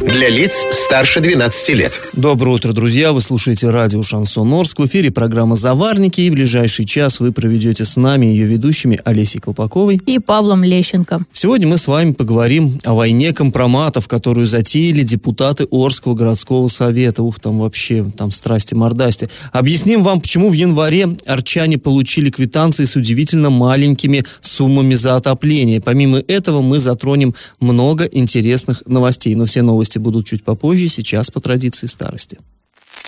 Для 0.00 0.30
лиц 0.30 0.64
старше 0.72 1.20
12 1.20 1.68
лет. 1.76 1.92
Доброе 2.14 2.56
утро, 2.56 2.72
друзья! 2.72 3.12
Вы 3.12 3.20
слушаете 3.20 3.68
радио 3.68 4.02
«Шансон 4.02 4.50
Орск». 4.54 4.78
В 4.78 4.86
эфире 4.86 5.10
программа 5.10 5.56
«Заварники». 5.56 6.22
И 6.22 6.30
в 6.30 6.32
ближайший 6.32 6.86
час 6.86 7.20
вы 7.20 7.32
проведете 7.32 7.84
с 7.84 7.98
нами 7.98 8.24
ее 8.24 8.46
ведущими 8.46 8.98
Олесей 9.04 9.40
Колпаковой 9.40 10.00
и 10.06 10.18
Павлом 10.18 10.64
Лещенко. 10.64 11.26
Сегодня 11.34 11.68
мы 11.68 11.76
с 11.76 11.86
вами 11.86 12.12
поговорим 12.12 12.78
о 12.84 12.94
войне 12.94 13.34
компроматов, 13.34 14.08
которую 14.08 14.46
затеяли 14.46 15.02
депутаты 15.02 15.66
Орского 15.70 16.14
городского 16.14 16.68
совета. 16.68 17.22
Ух, 17.22 17.38
там 17.38 17.58
вообще, 17.58 18.10
там 18.16 18.30
страсти-мордасти. 18.30 19.28
Объясним 19.52 20.02
вам, 20.02 20.22
почему 20.22 20.48
в 20.48 20.54
январе 20.54 21.14
арчане 21.26 21.76
получили 21.76 22.30
квитанции 22.30 22.86
с 22.86 22.96
удивительно 22.96 23.50
маленькими 23.50 24.24
суммами 24.40 24.94
за 24.94 25.16
отопление. 25.16 25.82
Помимо 25.82 26.22
этого 26.26 26.62
мы 26.62 26.78
затронем 26.78 27.34
много 27.60 28.04
интересных 28.04 28.82
новостей. 28.86 29.34
Но 29.34 29.44
все 29.44 29.60
новости 29.60 29.89
будут 29.98 30.26
чуть 30.26 30.44
попозже, 30.44 30.88
сейчас 30.88 31.30
по 31.30 31.40
традиции 31.40 31.86
старости. 31.86 32.38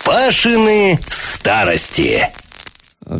Пашины 0.03 0.99
старости. 1.07 2.29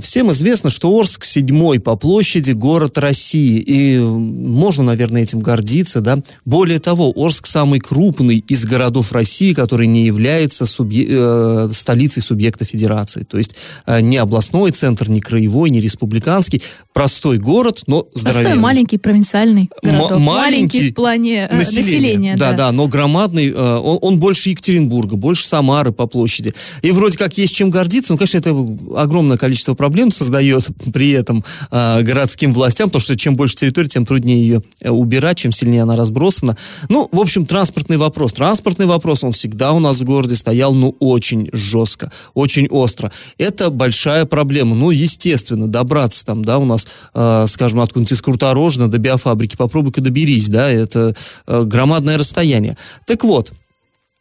Всем 0.02 0.32
известно, 0.32 0.70
что 0.70 0.98
Орск 0.98 1.26
седьмой 1.26 1.80
по 1.80 1.96
площади 1.96 2.52
город 2.52 2.98
России, 2.98 3.60
и 3.60 3.98
можно, 4.00 4.84
наверное, 4.84 5.24
этим 5.24 5.40
гордиться, 5.40 6.00
да. 6.02 6.20
Более 6.46 6.80
того, 6.80 7.12
Орск 7.16 7.48
самый 7.48 7.80
крупный 7.80 8.38
из 8.48 8.66
городов 8.66 9.12
России, 9.12 9.54
который 9.54 9.88
не 9.88 10.06
является 10.06 10.66
субъ... 10.66 10.96
э, 10.96 11.70
столицей 11.74 12.22
субъекта 12.22 12.66
федерации. 12.66 13.24
То 13.24 13.38
есть 13.38 13.56
э, 13.86 14.02
не 14.02 14.18
областной 14.18 14.72
центр, 14.72 15.10
не 15.10 15.20
краевой, 15.20 15.70
не 15.70 15.82
республиканский. 15.82 16.62
Простой 16.94 17.38
город, 17.38 17.84
но 17.88 18.08
здоровенный. 18.14 18.44
Простой 18.44 18.62
маленький 18.62 18.98
провинциальный 18.98 19.70
городок. 19.82 20.12
М- 20.12 20.22
маленький, 20.22 20.78
маленький 20.78 20.92
в 20.92 20.94
плане 20.94 21.48
э, 21.50 21.56
населения. 21.56 21.86
населения 21.86 22.38
да, 22.38 22.52
да, 22.52 22.58
да, 22.58 22.72
но 22.72 22.88
громадный. 22.88 23.50
Э, 23.50 23.78
он, 23.78 24.00
он 24.02 24.20
больше 24.20 24.50
Екатеринбурга, 24.52 25.16
больше 25.16 25.48
Самары 25.48 25.92
по 25.92 26.08
площади. 26.08 26.54
И 26.82 26.92
вроде 26.92 27.18
как 27.18 27.38
есть 27.38 27.54
чем 27.54 27.70
гордиться, 27.70 28.14
но, 28.14 28.18
конечно, 28.18 28.38
это 28.38 28.56
огромное 28.96 29.38
количество 29.38 29.73
количество 29.74 29.76
проблем 29.76 30.12
создает 30.12 30.68
при 30.94 31.12
этом 31.12 31.44
э, 31.72 32.02
городским 32.04 32.54
властям, 32.54 32.90
потому 32.90 33.02
что 33.02 33.16
чем 33.16 33.36
больше 33.36 33.56
территории, 33.56 33.88
тем 33.88 34.06
труднее 34.06 34.42
ее 34.42 34.62
э, 34.82 34.90
убирать, 34.90 35.38
чем 35.38 35.52
сильнее 35.52 35.84
она 35.84 35.96
разбросана. 35.96 36.56
Ну, 36.90 37.10
в 37.12 37.20
общем, 37.20 37.46
транспортный 37.46 37.98
вопрос. 37.98 38.34
Транспортный 38.34 38.86
вопрос, 38.86 39.24
он 39.24 39.32
всегда 39.32 39.72
у 39.74 39.80
нас 39.80 40.00
в 40.00 40.04
городе 40.04 40.36
стоял, 40.36 40.74
ну, 40.74 40.96
очень 41.00 41.50
жестко, 41.54 42.12
очень 42.34 42.68
остро. 42.70 43.12
Это 43.38 43.70
большая 43.70 44.26
проблема. 44.26 44.76
Ну, 44.76 44.92
естественно, 44.92 45.68
добраться 45.68 46.26
там, 46.26 46.44
да, 46.44 46.58
у 46.58 46.66
нас, 46.66 46.88
э, 47.14 47.46
скажем, 47.48 47.80
откуда-нибудь 47.80 48.12
из 48.12 48.22
Круторожна 48.22 48.90
до 48.90 48.98
биофабрики, 48.98 49.56
попробуй-ка 49.56 50.02
доберись, 50.02 50.48
да, 50.50 50.70
это 50.70 51.16
э, 51.48 51.64
громадное 51.64 52.18
расстояние. 52.18 52.78
Так 53.06 53.24
вот, 53.24 53.52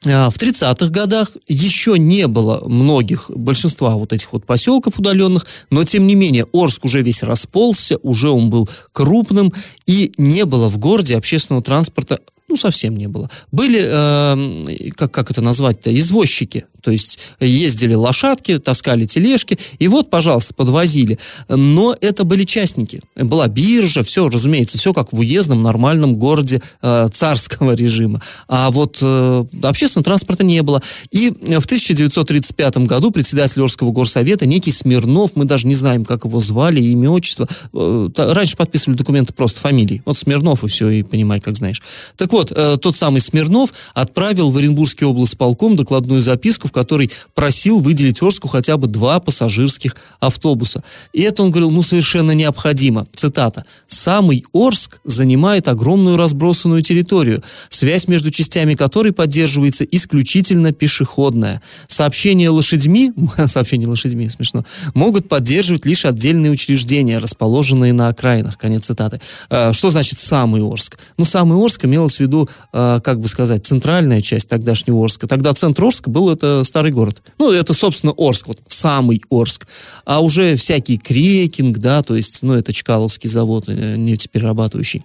в 0.04 0.36
30-х 0.36 0.88
годах 0.88 1.36
еще 1.46 1.98
не 1.98 2.26
было 2.26 2.66
многих, 2.66 3.30
большинства 3.30 3.94
вот 3.94 4.12
этих 4.12 4.32
вот 4.32 4.44
поселков 4.44 4.98
удаленных, 4.98 5.46
но 5.70 5.84
тем 5.84 6.06
не 6.06 6.14
менее 6.14 6.46
Орск 6.52 6.84
уже 6.84 7.02
весь 7.02 7.22
расползся, 7.22 7.98
уже 8.02 8.30
он 8.30 8.50
был 8.50 8.68
крупным, 8.92 9.52
и 9.86 10.12
не 10.18 10.44
было 10.44 10.68
в 10.68 10.78
городе 10.78 11.16
общественного 11.16 11.62
транспорта 11.62 12.20
ну, 12.48 12.56
совсем 12.56 12.98
не 12.98 13.06
было. 13.06 13.30
Были, 13.50 13.80
э, 13.82 14.90
как, 14.90 15.10
как 15.10 15.30
это 15.30 15.40
назвать-то, 15.40 15.98
извозчики. 15.98 16.66
То 16.82 16.90
есть 16.90 17.18
ездили 17.40 17.94
лошадки, 17.94 18.58
таскали 18.58 19.06
тележки, 19.06 19.58
и 19.78 19.88
вот, 19.88 20.10
пожалуйста, 20.10 20.54
подвозили. 20.54 21.18
Но 21.48 21.96
это 22.00 22.24
были 22.24 22.44
частники. 22.44 23.02
Была 23.14 23.48
биржа, 23.48 24.02
все, 24.02 24.28
разумеется, 24.28 24.78
все 24.78 24.92
как 24.92 25.12
в 25.12 25.18
уездном 25.18 25.62
нормальном 25.62 26.16
городе 26.16 26.60
э, 26.82 27.08
царского 27.12 27.72
режима. 27.76 28.20
А 28.48 28.70
вот 28.70 28.98
э, 29.00 29.44
общественного 29.62 30.04
транспорта 30.04 30.44
не 30.44 30.62
было. 30.62 30.82
И 31.10 31.30
в 31.30 31.64
1935 31.64 32.78
году 32.78 33.10
председатель 33.10 33.62
Орского 33.62 33.92
горсовета, 33.92 34.46
некий 34.46 34.72
Смирнов, 34.72 35.32
мы 35.36 35.44
даже 35.44 35.66
не 35.66 35.74
знаем, 35.74 36.04
как 36.04 36.24
его 36.24 36.40
звали, 36.40 36.80
имя, 36.80 37.10
отчество. 37.10 37.48
Э, 37.72 38.08
раньше 38.16 38.56
подписывали 38.56 38.96
документы 38.96 39.32
просто 39.32 39.60
фамилии. 39.60 40.02
Вот 40.04 40.18
Смирнов, 40.18 40.64
и 40.64 40.68
все, 40.68 40.88
и 40.88 41.02
понимай, 41.02 41.40
как 41.40 41.56
знаешь. 41.56 41.80
Так 42.16 42.32
вот, 42.32 42.52
э, 42.54 42.76
тот 42.80 42.96
самый 42.96 43.20
Смирнов 43.20 43.72
отправил 43.94 44.50
в 44.50 44.56
Оренбургский 44.56 45.06
облсполком 45.06 45.76
докладную 45.76 46.22
записку, 46.22 46.68
в 46.72 46.74
которой 46.74 47.10
просил 47.34 47.80
выделить 47.80 48.22
Орску 48.22 48.48
хотя 48.48 48.78
бы 48.78 48.86
два 48.86 49.20
пассажирских 49.20 49.94
автобуса. 50.20 50.82
И 51.12 51.20
это 51.20 51.42
он 51.42 51.50
говорил, 51.50 51.70
ну, 51.70 51.82
совершенно 51.82 52.32
необходимо. 52.32 53.06
Цитата. 53.14 53.64
«Самый 53.86 54.44
Орск 54.54 55.00
занимает 55.04 55.68
огромную 55.68 56.16
разбросанную 56.16 56.82
территорию, 56.82 57.42
связь 57.68 58.08
между 58.08 58.30
частями 58.30 58.74
которой 58.74 59.12
поддерживается 59.12 59.84
исключительно 59.84 60.72
пешеходная. 60.72 61.60
Сообщения 61.88 62.48
лошадьми, 62.48 63.12
сообщения 63.46 63.86
лошадьми, 63.86 64.28
смешно, 64.30 64.64
могут 64.94 65.28
поддерживать 65.28 65.84
лишь 65.84 66.06
отдельные 66.06 66.50
учреждения, 66.50 67.18
расположенные 67.18 67.92
на 67.92 68.08
окраинах». 68.08 68.56
Конец 68.56 68.86
цитаты. 68.86 69.20
Э, 69.50 69.72
что 69.74 69.90
значит 69.90 70.18
«самый 70.18 70.62
Орск»? 70.62 70.98
Ну, 71.18 71.26
«самый 71.26 71.62
Орск» 71.62 71.84
имелось 71.84 72.16
в 72.16 72.20
виду, 72.20 72.48
э, 72.72 73.00
как 73.04 73.20
бы 73.20 73.28
сказать, 73.28 73.66
центральная 73.66 74.22
часть 74.22 74.48
тогдашнего 74.48 75.02
Орска. 75.02 75.26
Тогда 75.26 75.52
центр 75.52 75.84
Орска 75.84 76.10
был 76.10 76.30
это 76.30 76.61
старый 76.64 76.92
город. 76.92 77.22
Ну, 77.38 77.50
это, 77.50 77.74
собственно, 77.74 78.12
Орск, 78.16 78.48
вот 78.48 78.62
самый 78.66 79.22
Орск. 79.30 79.66
А 80.04 80.20
уже 80.20 80.56
всякий 80.56 80.98
крекинг, 80.98 81.78
да, 81.78 82.02
то 82.02 82.16
есть, 82.16 82.42
ну, 82.42 82.54
это 82.54 82.72
Чкаловский 82.72 83.28
завод 83.28 83.64
э, 83.68 83.96
нефтеперерабатывающий 83.96 85.04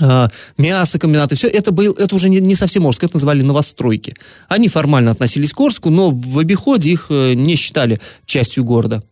а, 0.00 0.28
мясокомбинаты, 0.56 1.34
все 1.34 1.48
это, 1.48 1.72
был, 1.72 1.92
это 1.94 2.14
уже 2.14 2.28
не, 2.28 2.38
не 2.38 2.54
совсем 2.54 2.86
Орск, 2.86 3.04
это 3.04 3.16
называли 3.16 3.42
новостройки. 3.42 4.14
Они 4.48 4.68
формально 4.68 5.10
относились 5.10 5.52
к 5.52 5.60
Орску, 5.60 5.90
но 5.90 6.10
в 6.10 6.38
обиходе 6.38 6.90
их 6.90 7.06
э, 7.10 7.34
не 7.34 7.56
считали 7.56 8.00
частью 8.24 8.64
города. 8.64 9.02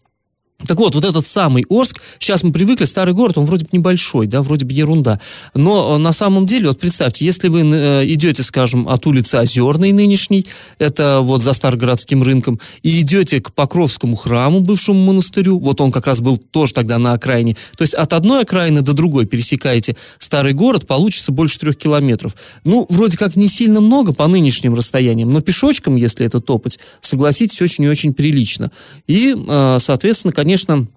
Так 0.66 0.76
вот, 0.76 0.96
вот 0.96 1.04
этот 1.04 1.24
самый 1.24 1.64
Орск, 1.70 2.02
сейчас 2.18 2.42
мы 2.42 2.50
привыкли, 2.50 2.84
старый 2.84 3.14
город, 3.14 3.38
он 3.38 3.44
вроде 3.44 3.64
бы 3.64 3.70
небольшой, 3.70 4.26
да, 4.26 4.42
вроде 4.42 4.64
бы 4.64 4.72
ерунда. 4.72 5.20
Но 5.54 5.94
э, 5.94 5.98
на 5.98 6.12
самом 6.12 6.46
деле, 6.46 6.66
вот 6.66 6.80
представьте, 6.80 7.24
если 7.24 7.46
вы 7.46 7.60
э, 7.60 8.04
идете, 8.06 8.42
скажем, 8.42 8.88
от 8.88 9.06
улицы 9.06 9.36
Озерной 9.36 9.92
нынешней, 9.92 10.44
это 10.80 11.20
вот 11.22 11.44
за 11.44 11.52
Старгородским 11.52 12.24
рынком, 12.24 12.58
и 12.82 13.02
идете 13.02 13.40
к 13.40 13.52
Покровскому 13.52 14.16
храму, 14.16 14.58
бывшему 14.58 14.98
монастырю, 14.98 15.60
вот 15.60 15.80
он 15.80 15.92
как 15.92 16.08
раз 16.08 16.20
был 16.20 16.38
тоже 16.38 16.74
тогда 16.74 16.98
на 16.98 17.12
окраине, 17.12 17.56
то 17.76 17.82
есть 17.82 17.94
от 17.94 18.12
одной 18.12 18.42
окраины 18.42 18.82
до 18.82 18.94
другой 18.94 19.26
пересекаете 19.26 19.96
старый 20.18 20.54
город, 20.54 20.88
получится 20.88 21.30
больше 21.30 21.60
трех 21.60 21.76
километров. 21.76 22.34
Ну, 22.64 22.84
вроде 22.88 23.16
как 23.16 23.36
не 23.36 23.46
сильно 23.46 23.80
много 23.80 24.12
по 24.12 24.26
нынешним 24.26 24.74
расстояниям, 24.74 25.30
но 25.30 25.40
пешочком, 25.40 25.94
если 25.94 26.26
это 26.26 26.40
топать, 26.40 26.80
согласитесь, 27.00 27.62
очень 27.62 27.84
и 27.84 27.88
очень 27.88 28.12
прилично. 28.12 28.72
И, 29.06 29.36
э, 29.36 29.76
соответственно, 29.78 30.32
конечно, 30.32 30.47
конечно, 30.48 30.88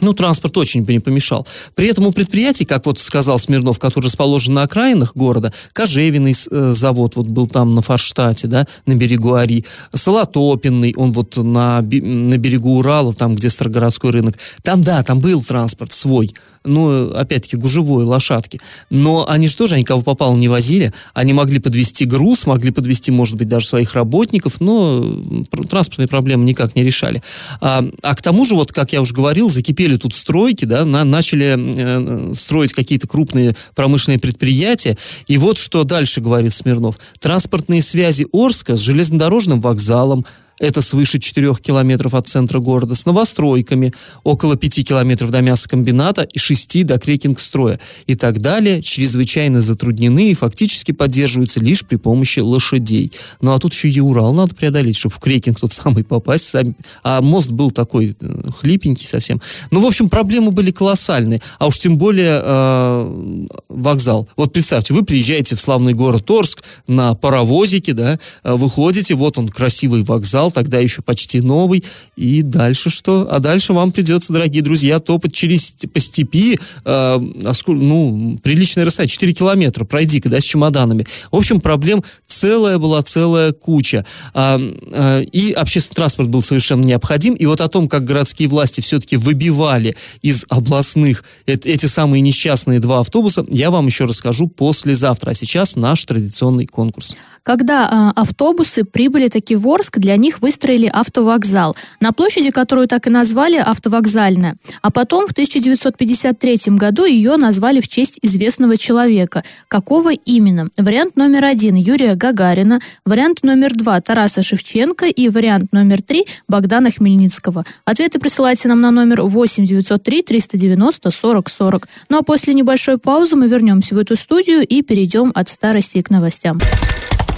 ну, 0.00 0.12
транспорт 0.12 0.56
очень 0.56 0.82
бы 0.82 0.92
не 0.92 1.00
помешал. 1.00 1.46
При 1.74 1.88
этом 1.88 2.06
у 2.06 2.12
предприятий, 2.12 2.64
как 2.64 2.86
вот 2.86 2.98
сказал 2.98 3.38
Смирнов, 3.38 3.78
который 3.78 4.06
расположен 4.06 4.54
на 4.54 4.62
окраинах 4.62 5.14
города, 5.14 5.52
Кожевиный 5.72 6.34
э, 6.50 6.72
завод 6.74 7.16
вот 7.16 7.26
был 7.28 7.46
там 7.46 7.74
на 7.74 7.82
Форштате, 7.82 8.46
да, 8.46 8.66
на 8.86 8.94
берегу 8.94 9.34
Ари, 9.34 9.64
Солотопинный, 9.92 10.94
он 10.96 11.12
вот 11.12 11.36
на, 11.36 11.80
на 11.80 12.38
берегу 12.38 12.78
Урала, 12.78 13.12
там, 13.14 13.34
где 13.34 13.50
Старогородской 13.50 14.10
рынок. 14.10 14.36
Там, 14.62 14.82
да, 14.82 15.02
там 15.02 15.20
был 15.20 15.42
транспорт 15.42 15.92
свой, 15.92 16.34
ну, 16.64 17.12
опять-таки, 17.12 17.56
гужевой, 17.56 18.04
лошадки. 18.04 18.60
Но 18.90 19.28
они 19.28 19.48
же 19.48 19.56
тоже, 19.56 19.76
они 19.76 19.84
кого 19.84 20.02
попало 20.02 20.36
не 20.36 20.48
возили, 20.48 20.92
они 21.14 21.32
могли 21.32 21.58
подвести 21.58 22.04
груз, 22.04 22.46
могли 22.46 22.70
подвести, 22.70 23.10
может 23.10 23.36
быть, 23.36 23.48
даже 23.48 23.66
своих 23.66 23.94
работников, 23.94 24.60
но 24.60 25.22
транспортные 25.68 26.08
проблемы 26.08 26.44
никак 26.44 26.74
не 26.76 26.84
решали. 26.84 27.22
А, 27.60 27.84
а 28.02 28.14
к 28.14 28.22
тому 28.22 28.44
же, 28.44 28.54
вот, 28.54 28.72
как 28.72 28.92
я 28.92 29.00
уже 29.00 29.14
говорил, 29.14 29.50
закипели 29.50 29.87
построили 29.88 29.96
тут 29.96 30.14
стройки, 30.14 30.64
да, 30.64 30.84
на, 30.84 31.04
начали 31.04 31.56
э, 31.56 32.34
строить 32.34 32.72
какие-то 32.72 33.08
крупные 33.08 33.54
промышленные 33.74 34.18
предприятия. 34.18 34.96
И 35.26 35.38
вот 35.38 35.58
что 35.58 35.84
дальше 35.84 36.20
говорит 36.20 36.52
Смирнов. 36.52 36.98
Транспортные 37.20 37.82
связи 37.82 38.26
Орска 38.32 38.76
с 38.76 38.80
железнодорожным 38.80 39.60
вокзалом, 39.60 40.24
это 40.58 40.82
свыше 40.82 41.18
4 41.18 41.54
километров 41.56 42.14
от 42.14 42.26
центра 42.26 42.58
города, 42.58 42.94
с 42.94 43.06
новостройками, 43.06 43.92
около 44.24 44.56
5 44.56 44.88
километров 44.88 45.30
до 45.30 45.40
мясокомбината 45.40 46.22
и 46.22 46.38
6 46.38 46.86
до 46.86 46.98
крекингстроя 46.98 47.80
и 48.06 48.14
так 48.14 48.40
далее, 48.40 48.82
чрезвычайно 48.82 49.60
затруднены 49.62 50.30
и 50.30 50.34
фактически 50.34 50.92
поддерживаются 50.92 51.60
лишь 51.60 51.84
при 51.84 51.96
помощи 51.96 52.40
лошадей. 52.40 53.12
Ну 53.40 53.52
а 53.52 53.58
тут 53.58 53.72
еще 53.74 53.88
и 53.88 54.00
Урал 54.00 54.32
надо 54.32 54.54
преодолеть, 54.54 54.96
чтобы 54.96 55.14
в 55.14 55.18
крекинг 55.18 55.60
тот 55.60 55.72
самый 55.72 56.04
попасть. 56.04 56.44
Сами. 56.44 56.74
А 57.02 57.20
мост 57.20 57.50
был 57.50 57.70
такой 57.70 58.16
э, 58.20 58.40
хлипенький 58.58 59.06
совсем. 59.06 59.40
Ну, 59.70 59.80
в 59.80 59.86
общем, 59.86 60.08
проблемы 60.08 60.50
были 60.50 60.70
колоссальные. 60.70 61.40
А 61.58 61.66
уж 61.66 61.78
тем 61.78 61.98
более 61.98 62.40
э, 62.42 63.46
вокзал. 63.68 64.28
Вот 64.36 64.52
представьте, 64.52 64.94
вы 64.94 65.04
приезжаете 65.04 65.56
в 65.56 65.60
славный 65.60 65.94
город 65.94 66.30
Орск 66.30 66.62
на 66.86 67.14
паровозике, 67.14 67.92
да, 67.92 68.18
э, 68.44 68.54
выходите, 68.54 69.14
вот 69.14 69.38
он 69.38 69.48
красивый 69.48 70.02
вокзал, 70.02 70.47
тогда 70.50 70.78
еще 70.78 71.02
почти 71.02 71.40
новый, 71.40 71.84
и 72.16 72.42
дальше 72.42 72.90
что? 72.90 73.28
А 73.30 73.38
дальше 73.38 73.72
вам 73.72 73.92
придется, 73.92 74.32
дорогие 74.32 74.62
друзья, 74.62 74.98
топать 74.98 75.32
через 75.32 75.74
по 75.92 76.00
степи, 76.00 76.54
э, 76.54 76.58
а 76.84 77.18
ну, 77.66 78.38
приличное 78.42 78.84
расстояние, 78.84 79.12
4 79.12 79.32
километра, 79.32 79.84
пройди-ка, 79.84 80.28
да, 80.28 80.40
с 80.40 80.44
чемоданами. 80.44 81.06
В 81.30 81.36
общем, 81.36 81.60
проблем 81.60 82.02
целая 82.26 82.78
была 82.78 83.02
целая 83.02 83.52
куча. 83.52 84.04
А, 84.34 84.58
а, 84.92 85.20
и 85.20 85.52
общественный 85.52 85.96
транспорт 85.96 86.28
был 86.28 86.42
совершенно 86.42 86.84
необходим, 86.84 87.34
и 87.34 87.46
вот 87.46 87.60
о 87.60 87.68
том, 87.68 87.88
как 87.88 88.04
городские 88.04 88.48
власти 88.48 88.80
все-таки 88.80 89.16
выбивали 89.16 89.96
из 90.22 90.44
областных 90.48 91.24
эти 91.46 91.86
самые 91.86 92.20
несчастные 92.20 92.80
два 92.80 93.00
автобуса, 93.00 93.44
я 93.48 93.70
вам 93.70 93.86
еще 93.86 94.04
расскажу 94.04 94.48
послезавтра. 94.48 95.30
А 95.30 95.34
сейчас 95.34 95.76
наш 95.76 96.04
традиционный 96.04 96.66
конкурс. 96.66 97.16
Когда 97.42 98.12
э, 98.16 98.20
автобусы 98.20 98.84
прибыли 98.84 99.28
таки 99.28 99.56
в 99.56 99.66
Орск, 99.68 99.98
для 99.98 100.16
них 100.16 100.37
выстроили 100.40 100.88
автовокзал, 100.92 101.76
на 102.00 102.12
площади, 102.12 102.50
которую 102.50 102.88
так 102.88 103.06
и 103.06 103.10
назвали 103.10 103.56
автовокзальная. 103.56 104.56
А 104.82 104.90
потом 104.90 105.26
в 105.26 105.32
1953 105.32 106.76
году 106.76 107.04
ее 107.04 107.36
назвали 107.36 107.80
в 107.80 107.88
честь 107.88 108.18
известного 108.22 108.76
человека. 108.76 109.42
Какого 109.68 110.12
именно? 110.12 110.68
Вариант 110.76 111.16
номер 111.16 111.44
один– 111.44 111.74
Юрия 111.76 112.14
Гагарина, 112.14 112.80
вариант 113.04 113.42
номер 113.42 113.74
два– 113.74 114.00
Тараса 114.02 114.42
Шевченко 114.42 115.06
и 115.06 115.28
вариант 115.28 115.72
номер 115.72 116.02
три– 116.02 116.26
Богдана 116.48 116.90
Хмельницкого. 116.90 117.64
Ответы 117.84 118.18
присылайте 118.18 118.68
нам 118.68 118.80
на 118.80 118.90
номер 118.90 119.22
8 119.22 119.64
903 119.64 120.22
390 120.22 121.10
40 121.10 121.48
40. 121.48 121.88
Ну 122.08 122.18
а 122.18 122.22
после 122.22 122.54
небольшой 122.54 122.98
паузы 122.98 123.36
мы 123.36 123.48
вернемся 123.48 123.94
в 123.94 123.98
эту 123.98 124.16
студию 124.16 124.66
и 124.66 124.82
перейдем 124.82 125.32
от 125.34 125.48
старости 125.48 126.00
к 126.00 126.10
новостям. 126.10 126.58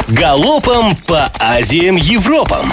Галопом 0.08 0.96
по 1.06 1.30
Азиям 1.38 1.96
Европам! 1.96 2.72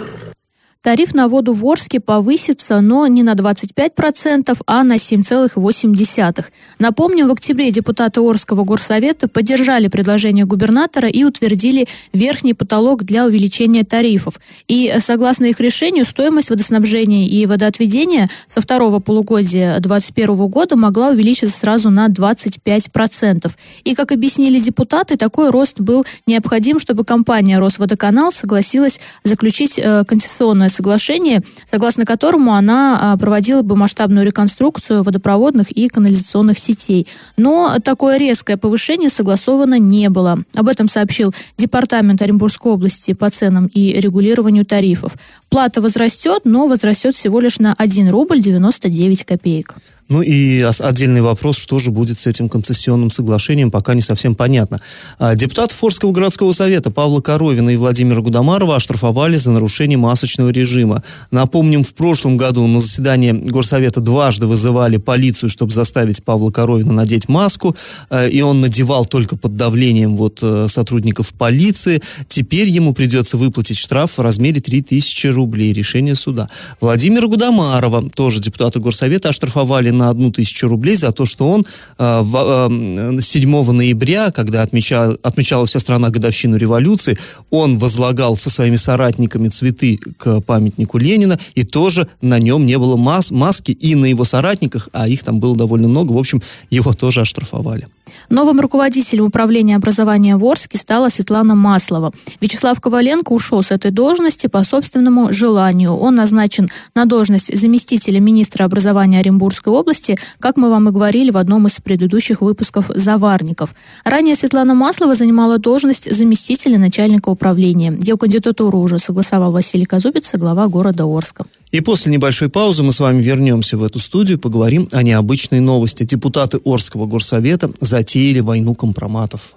Тариф 0.83 1.13
на 1.13 1.27
воду 1.27 1.53
в 1.53 1.63
Орске 1.67 1.99
повысится, 1.99 2.81
но 2.81 3.05
не 3.05 3.21
на 3.21 3.33
25%, 3.35 4.59
а 4.65 4.83
на 4.83 4.95
7,8%. 4.95 6.45
Напомним, 6.79 7.27
в 7.27 7.31
октябре 7.31 7.69
депутаты 7.69 8.19
Орского 8.19 8.63
горсовета 8.63 9.27
поддержали 9.27 9.89
предложение 9.89 10.45
губернатора 10.45 11.07
и 11.07 11.23
утвердили 11.23 11.87
верхний 12.13 12.55
потолок 12.55 13.03
для 13.03 13.25
увеличения 13.25 13.83
тарифов. 13.83 14.39
И 14.67 14.91
согласно 14.97 15.45
их 15.45 15.59
решению, 15.59 16.03
стоимость 16.03 16.49
водоснабжения 16.49 17.27
и 17.27 17.45
водоотведения 17.45 18.27
со 18.47 18.59
второго 18.59 18.97
полугодия 18.97 19.79
2021 19.79 20.47
года 20.47 20.75
могла 20.75 21.09
увеличиться 21.09 21.59
сразу 21.59 21.91
на 21.91 22.07
25%. 22.07 23.51
И, 23.83 23.93
как 23.93 24.11
объяснили 24.11 24.57
депутаты, 24.57 25.15
такой 25.15 25.51
рост 25.51 25.79
был 25.79 26.03
необходим, 26.25 26.79
чтобы 26.79 27.03
компания 27.03 27.59
«Росводоканал» 27.59 28.31
согласилась 28.31 28.99
заключить 29.23 29.77
э, 29.77 30.03
концессионное 30.05 30.70
соглашение, 30.71 31.41
согласно 31.65 32.05
которому 32.05 32.53
она 32.53 33.13
а, 33.13 33.17
проводила 33.17 33.61
бы 33.61 33.75
масштабную 33.75 34.25
реконструкцию 34.25 35.03
водопроводных 35.03 35.71
и 35.71 35.87
канализационных 35.87 36.57
сетей. 36.57 37.07
Но 37.37 37.77
такое 37.83 38.17
резкое 38.17 38.57
повышение 38.57 39.09
согласовано 39.09 39.77
не 39.77 40.09
было. 40.09 40.43
Об 40.55 40.67
этом 40.67 40.87
сообщил 40.87 41.33
Департамент 41.57 42.21
Оренбургской 42.21 42.71
области 42.71 43.13
по 43.13 43.29
ценам 43.29 43.67
и 43.67 43.93
регулированию 43.93 44.65
тарифов. 44.65 45.15
Плата 45.49 45.81
возрастет, 45.81 46.41
но 46.45 46.67
возрастет 46.67 47.13
всего 47.13 47.39
лишь 47.39 47.59
на 47.59 47.73
1 47.77 48.09
рубль 48.09 48.39
99 48.41 49.25
копеек. 49.25 49.75
Ну 50.11 50.21
и 50.21 50.59
отдельный 50.59 51.21
вопрос, 51.21 51.57
что 51.57 51.79
же 51.79 51.89
будет 51.89 52.19
с 52.19 52.27
этим 52.27 52.49
концессионным 52.49 53.09
соглашением, 53.09 53.71
пока 53.71 53.93
не 53.93 54.01
совсем 54.01 54.35
понятно. 54.35 54.81
А, 55.17 55.35
депутаты 55.35 55.73
Форского 55.75 56.11
городского 56.11 56.51
совета 56.51 56.91
Павла 56.91 57.21
Коровина 57.21 57.69
и 57.69 57.77
Владимира 57.77 58.19
Гудамарова 58.19 58.75
оштрафовали 58.75 59.37
за 59.37 59.51
нарушение 59.51 59.97
масочного 59.97 60.49
режима. 60.49 61.01
Напомним, 61.31 61.85
в 61.85 61.93
прошлом 61.93 62.35
году 62.35 62.67
на 62.67 62.81
заседании 62.81 63.31
горсовета 63.31 64.01
дважды 64.01 64.47
вызывали 64.47 64.97
полицию, 64.97 65.49
чтобы 65.49 65.71
заставить 65.71 66.21
Павла 66.25 66.51
Коровина 66.51 66.91
надеть 66.91 67.29
маску, 67.29 67.77
а, 68.09 68.27
и 68.27 68.41
он 68.41 68.59
надевал 68.59 69.05
только 69.05 69.37
под 69.37 69.55
давлением 69.55 70.17
вот 70.17 70.39
э, 70.43 70.67
сотрудников 70.67 71.31
полиции. 71.33 72.01
Теперь 72.27 72.67
ему 72.67 72.93
придется 72.93 73.37
выплатить 73.37 73.77
штраф 73.77 74.17
в 74.17 74.21
размере 74.21 74.59
3000 74.59 75.27
рублей. 75.27 75.71
Решение 75.71 76.15
суда. 76.15 76.49
Владимира 76.81 77.27
Гудамарова, 77.27 78.09
тоже 78.09 78.41
депутата 78.41 78.81
горсовета, 78.81 79.29
оштрафовали 79.29 80.00
на 80.01 80.09
одну 80.09 80.31
тысячу 80.31 80.67
рублей 80.67 80.95
за 80.95 81.11
то, 81.11 81.25
что 81.25 81.47
он 81.47 81.65
э, 81.97 82.21
в, 82.21 82.69
э, 83.17 83.21
7 83.21 83.71
ноября, 83.71 84.31
когда 84.31 84.63
отмечал, 84.63 85.17
отмечала 85.21 85.65
вся 85.65 85.79
страна 85.79 86.09
годовщину 86.09 86.57
революции, 86.57 87.17
он 87.51 87.77
возлагал 87.77 88.35
со 88.35 88.49
своими 88.49 88.77
соратниками 88.77 89.49
цветы 89.49 89.97
к 90.17 90.41
памятнику 90.41 90.97
Ленина, 90.97 91.37
и 91.55 91.63
тоже 91.63 92.07
на 92.21 92.39
нем 92.39 92.65
не 92.65 92.77
было 92.77 92.97
мас 92.97 93.31
маски, 93.31 93.71
и 93.71 93.95
на 93.95 94.05
его 94.05 94.25
соратниках, 94.25 94.89
а 94.91 95.07
их 95.07 95.23
там 95.23 95.39
было 95.39 95.55
довольно 95.55 95.87
много, 95.87 96.13
в 96.13 96.17
общем, 96.17 96.41
его 96.69 96.93
тоже 96.93 97.21
оштрафовали. 97.21 97.87
Новым 98.29 98.59
руководителем 98.59 99.25
управления 99.25 99.75
образования 99.75 100.35
в 100.37 100.45
Орске 100.45 100.77
стала 100.77 101.09
Светлана 101.09 101.55
Маслова. 101.55 102.11
Вячеслав 102.39 102.79
Коваленко 102.79 103.31
ушел 103.33 103.61
с 103.61 103.71
этой 103.71 103.91
должности 103.91 104.47
по 104.47 104.63
собственному 104.63 105.33
желанию. 105.33 105.93
Он 105.93 106.15
назначен 106.15 106.67
на 106.95 107.05
должность 107.05 107.55
заместителя 107.55 108.19
министра 108.19 108.63
образования 108.63 109.19
Оренбургской 109.19 109.73
области, 109.73 109.90
как 110.39 110.57
мы 110.57 110.69
вам 110.69 110.89
и 110.89 110.91
говорили 110.91 111.31
в 111.31 111.37
одном 111.37 111.67
из 111.67 111.79
предыдущих 111.79 112.41
выпусков 112.41 112.89
«Заварников». 112.93 113.75
Ранее 114.03 114.35
Светлана 114.35 114.73
Маслова 114.73 115.15
занимала 115.15 115.57
должность 115.57 116.13
заместителя 116.13 116.77
начальника 116.77 117.29
управления. 117.29 117.93
Ее 117.99 118.17
кандидатуру 118.17 118.79
уже 118.79 118.99
согласовал 118.99 119.51
Василий 119.51 119.85
Казубица, 119.85 120.37
глава 120.37 120.67
города 120.67 121.05
Орска. 121.05 121.45
И 121.71 121.81
после 121.81 122.11
небольшой 122.11 122.49
паузы 122.49 122.83
мы 122.83 122.91
с 122.91 122.99
вами 122.99 123.21
вернемся 123.21 123.77
в 123.77 123.83
эту 123.83 123.99
студию, 123.99 124.39
поговорим 124.39 124.89
о 124.91 125.03
необычной 125.03 125.59
новости. 125.59 126.03
Депутаты 126.03 126.59
Орского 126.65 127.05
горсовета 127.05 127.71
затеяли 127.79 128.41
войну 128.41 128.75
компроматов. 128.75 129.55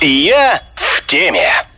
Я 0.00 0.62
в 0.74 1.06
теме. 1.06 1.69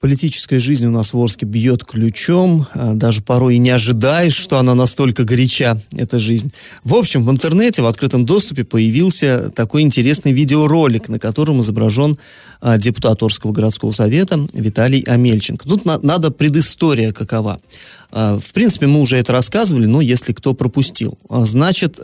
Политическая 0.00 0.60
жизнь 0.60 0.86
у 0.86 0.92
нас 0.92 1.12
в 1.12 1.18
Орске 1.18 1.44
бьет 1.44 1.84
ключом, 1.84 2.68
а, 2.72 2.92
даже 2.92 3.20
порой 3.20 3.56
и 3.56 3.58
не 3.58 3.70
ожидаешь, 3.70 4.36
что 4.36 4.58
она 4.58 4.76
настолько 4.76 5.24
горяча, 5.24 5.76
эта 5.90 6.20
жизнь. 6.20 6.52
В 6.84 6.94
общем, 6.94 7.26
в 7.26 7.30
интернете 7.32 7.82
в 7.82 7.86
открытом 7.86 8.24
доступе 8.24 8.62
появился 8.62 9.50
такой 9.50 9.82
интересный 9.82 10.30
видеоролик, 10.30 11.08
на 11.08 11.18
котором 11.18 11.62
изображен 11.62 12.16
а, 12.60 12.78
депутат 12.78 13.20
Орского 13.24 13.50
городского 13.50 13.90
совета 13.90 14.46
Виталий 14.52 15.00
Амельченко. 15.00 15.68
Тут 15.68 15.84
на, 15.84 15.98
надо 15.98 16.30
предыстория 16.30 17.10
какова. 17.10 17.58
А, 18.12 18.38
в 18.38 18.52
принципе, 18.52 18.86
мы 18.86 19.00
уже 19.00 19.16
это 19.16 19.32
рассказывали, 19.32 19.86
но 19.86 20.00
если 20.00 20.32
кто 20.32 20.54
пропустил. 20.54 21.18
Значит, 21.28 21.98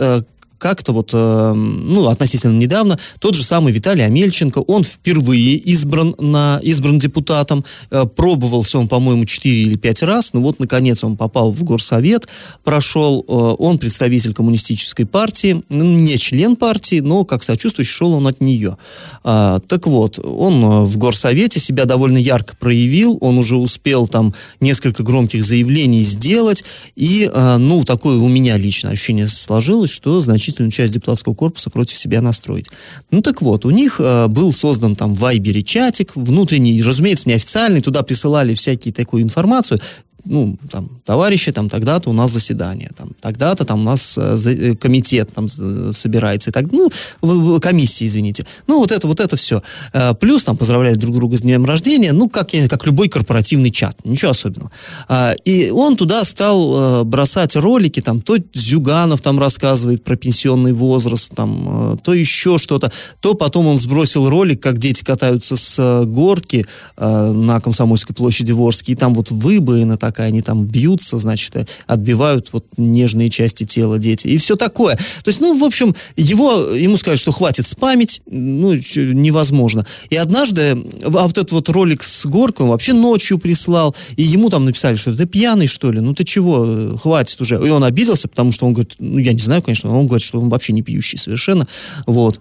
как-то 0.58 0.92
вот, 0.92 1.10
э, 1.12 1.52
ну, 1.54 2.08
относительно 2.08 2.58
недавно, 2.58 2.98
тот 3.18 3.34
же 3.34 3.44
самый 3.44 3.72
Виталий 3.72 4.04
Амельченко, 4.04 4.60
он 4.60 4.84
впервые 4.84 5.56
избран, 5.56 6.14
на, 6.18 6.58
избран 6.62 6.98
депутатом, 6.98 7.64
э, 7.90 8.04
пробовался 8.04 8.78
он, 8.78 8.88
по-моему, 8.88 9.24
4 9.24 9.62
или 9.62 9.76
5 9.76 10.02
раз, 10.02 10.32
но 10.32 10.40
вот, 10.40 10.60
наконец, 10.60 11.04
он 11.04 11.16
попал 11.16 11.52
в 11.52 11.62
горсовет, 11.64 12.28
прошел, 12.62 13.24
э, 13.26 13.32
он 13.32 13.78
представитель 13.78 14.32
коммунистической 14.32 15.06
партии, 15.06 15.62
ну, 15.68 15.84
не 15.84 16.16
член 16.16 16.56
партии, 16.56 17.00
но, 17.00 17.24
как 17.24 17.42
сочувствующий, 17.42 17.92
шел 17.92 18.12
он 18.14 18.26
от 18.26 18.40
нее. 18.40 18.76
А, 19.22 19.60
так 19.60 19.86
вот, 19.86 20.18
он 20.18 20.64
э, 20.64 20.80
в 20.84 20.96
горсовете 20.96 21.60
себя 21.60 21.84
довольно 21.84 22.18
ярко 22.18 22.56
проявил, 22.56 23.18
он 23.20 23.38
уже 23.38 23.56
успел 23.56 24.06
там 24.06 24.34
несколько 24.60 25.02
громких 25.02 25.44
заявлений 25.44 26.02
сделать, 26.02 26.64
и, 26.96 27.30
ну, 27.34 27.84
такое 27.84 28.16
у 28.16 28.28
меня 28.28 28.56
лично 28.56 28.90
ощущение 28.90 29.28
сложилось, 29.28 29.90
что, 29.90 30.20
значит, 30.20 30.43
значительную 30.44 30.70
часть 30.70 30.92
депутатского 30.92 31.34
корпуса 31.34 31.70
против 31.70 31.96
себя 31.96 32.20
настроить. 32.20 32.68
Ну 33.10 33.22
так 33.22 33.40
вот, 33.40 33.64
у 33.64 33.70
них 33.70 33.96
э, 33.98 34.26
был 34.28 34.52
создан 34.52 34.96
там 34.96 35.14
в 35.14 35.18
Вайбере 35.18 35.62
чатик, 35.62 36.12
внутренний, 36.14 36.82
разумеется, 36.82 37.28
неофициальный, 37.28 37.80
туда 37.80 38.02
присылали 38.02 38.54
всякие 38.54 38.92
такую 38.92 39.22
информацию, 39.22 39.80
ну, 40.24 40.58
там, 40.70 40.88
товарищи, 41.04 41.52
там, 41.52 41.68
тогда-то 41.68 42.10
у 42.10 42.12
нас 42.12 42.30
заседание, 42.30 42.90
там, 42.96 43.10
тогда-то 43.20 43.64
там 43.64 43.80
у 43.80 43.84
нас 43.84 44.16
э, 44.18 44.36
э, 44.46 44.74
комитет 44.76 45.32
там 45.34 45.48
с- 45.48 45.92
собирается, 45.92 46.50
и 46.50 46.52
так, 46.52 46.72
ну, 46.72 46.90
в- 47.20 47.56
в- 47.56 47.60
комиссия, 47.60 48.06
извините. 48.06 48.46
Ну, 48.66 48.78
вот 48.78 48.90
это, 48.92 49.06
вот 49.06 49.20
это 49.20 49.36
все. 49.36 49.62
Э, 49.92 50.14
плюс 50.14 50.44
там 50.44 50.56
поздравляют 50.56 50.98
друг 50.98 51.14
друга 51.14 51.36
с 51.36 51.40
днем 51.42 51.64
рождения, 51.64 52.12
ну, 52.12 52.28
как, 52.28 52.54
я- 52.54 52.68
как 52.68 52.86
любой 52.86 53.08
корпоративный 53.08 53.70
чат, 53.70 53.96
ничего 54.04 54.30
особенного. 54.30 54.70
А, 55.08 55.32
и 55.44 55.70
он 55.70 55.96
туда 55.96 56.24
стал 56.24 57.00
э, 57.00 57.04
бросать 57.04 57.56
ролики, 57.56 58.00
там, 58.00 58.20
то 58.20 58.36
Зюганов 58.54 59.20
там 59.20 59.38
рассказывает 59.38 60.04
про 60.04 60.16
пенсионный 60.16 60.72
возраст, 60.72 61.34
там, 61.34 61.92
э, 61.94 61.96
то 62.02 62.14
еще 62.14 62.58
что-то, 62.58 62.90
то 63.20 63.34
потом 63.34 63.66
он 63.66 63.78
сбросил 63.78 64.28
ролик, 64.28 64.62
как 64.62 64.78
дети 64.78 65.04
катаются 65.04 65.56
с 65.56 65.78
э, 65.78 66.04
горки 66.04 66.66
э, 66.96 67.32
на 67.32 67.60
Комсомольской 67.60 68.14
площади 68.14 68.52
в 68.52 68.62
Орске, 68.62 68.92
и 68.92 68.94
там 68.96 69.14
вот 69.14 69.30
выбоина 69.30 69.96
такая, 70.14 70.28
они 70.28 70.42
там 70.42 70.64
бьются, 70.64 71.18
значит, 71.18 71.56
э, 71.56 71.66
отбивают 71.88 72.50
вот 72.52 72.64
нежные 72.76 73.30
части 73.30 73.64
тела 73.64 73.98
дети, 73.98 74.28
и 74.28 74.36
все 74.36 74.54
такое. 74.54 74.94
То 74.94 75.28
есть, 75.28 75.40
ну, 75.40 75.58
в 75.58 75.64
общем, 75.64 75.94
его, 76.14 76.70
ему 76.70 76.96
сказали, 76.96 77.18
что 77.18 77.32
хватит 77.32 77.66
спамить, 77.66 78.22
ну, 78.26 78.74
невозможно. 78.74 79.84
И 80.10 80.16
однажды, 80.16 80.78
а 81.02 81.26
вот 81.26 81.36
этот 81.36 81.50
вот 81.50 81.68
ролик 81.68 82.04
с 82.04 82.26
горкой 82.26 82.66
он 82.66 82.70
вообще 82.70 82.92
ночью 82.92 83.38
прислал, 83.38 83.94
и 84.16 84.22
ему 84.22 84.50
там 84.50 84.64
написали, 84.64 84.94
что 84.94 85.16
ты 85.16 85.26
пьяный, 85.26 85.66
что 85.66 85.90
ли, 85.90 85.98
ну 85.98 86.14
ты 86.14 86.22
чего, 86.22 86.64
э, 86.64 86.96
хватит 86.96 87.40
уже. 87.40 87.56
И 87.56 87.70
он 87.70 87.82
обиделся, 87.82 88.28
потому 88.28 88.52
что 88.52 88.66
он 88.66 88.74
говорит, 88.74 88.94
ну, 89.00 89.18
я 89.18 89.32
не 89.32 89.40
знаю, 89.40 89.62
конечно, 89.62 89.90
но 89.90 89.98
он 89.98 90.06
говорит, 90.06 90.24
что 90.24 90.40
он 90.40 90.48
вообще 90.48 90.72
не 90.72 90.82
пьющий 90.82 91.18
совершенно, 91.18 91.66
вот. 92.06 92.40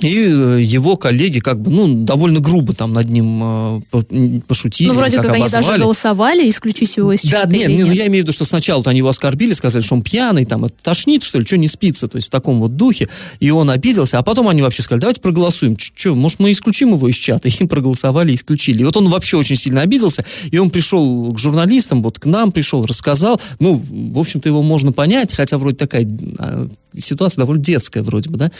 И 0.00 0.28
э, 0.28 0.60
его 0.60 0.96
коллеги 0.96 1.40
как 1.40 1.60
бы, 1.60 1.70
ну, 1.70 2.04
довольно 2.04 2.40
грубо 2.40 2.74
там 2.74 2.92
над 2.92 3.10
ним 3.10 3.82
э, 3.90 4.40
пошутили, 4.46 4.88
Ну, 4.88 4.94
вроде 4.94 5.16
как 5.16 5.26
как 5.26 5.34
они 5.34 5.48
даже 5.48 5.78
голосовали, 5.78 6.48
исключить 6.48 6.96
его 6.96 7.12
из 7.12 7.22
Да, 7.22 7.44
нет, 7.46 7.68
или 7.68 7.76
не, 7.76 7.84
ну 7.84 7.88
нет. 7.90 7.96
я 7.96 8.06
имею 8.08 8.24
в 8.24 8.26
виду, 8.26 8.32
что 8.32 8.44
сначала-то 8.44 8.90
они 8.90 8.98
его 8.98 9.08
оскорбили, 9.08 9.52
сказали, 9.52 9.82
что 9.82 9.94
он 9.94 10.02
пьяный, 10.02 10.44
там, 10.44 10.64
это 10.64 10.74
тошнит, 10.82 11.22
что 11.22 11.38
ли, 11.38 11.46
что 11.46 11.56
не 11.56 11.68
спится, 11.68 12.08
то 12.08 12.16
есть 12.16 12.28
в 12.28 12.30
таком 12.30 12.60
вот 12.60 12.76
духе, 12.76 13.08
и 13.40 13.50
он 13.50 13.70
обиделся, 13.70 14.18
а 14.18 14.22
потом 14.22 14.48
они 14.48 14.62
вообще 14.62 14.82
сказали, 14.82 15.00
давайте 15.00 15.20
проголосуем, 15.20 15.78
что, 15.78 16.14
может, 16.14 16.40
мы 16.40 16.52
исключим 16.52 16.92
его 16.92 17.08
из 17.08 17.16
чата, 17.16 17.48
и 17.60 17.66
проголосовали, 17.66 18.34
исключили. 18.34 18.82
И 18.82 18.84
вот 18.84 18.96
он 18.96 19.08
вообще 19.08 19.36
очень 19.36 19.56
сильно 19.56 19.82
обиделся, 19.82 20.24
и 20.50 20.58
он 20.58 20.70
пришел 20.70 21.32
к 21.32 21.38
журналистам, 21.38 22.02
вот 22.02 22.18
к 22.18 22.26
нам 22.26 22.52
пришел, 22.52 22.84
рассказал, 22.84 23.40
ну, 23.58 23.82
в 23.82 24.18
общем-то, 24.18 24.48
его 24.48 24.62
можно 24.62 24.92
понять, 24.92 25.32
хотя 25.34 25.58
вроде 25.58 25.76
такая 25.76 26.06
а, 26.38 26.68
ситуация 26.98 27.42
довольно 27.42 27.62
детская 27.62 28.02
вроде 28.02 28.30
бы, 28.30 28.38
да, 28.38 28.50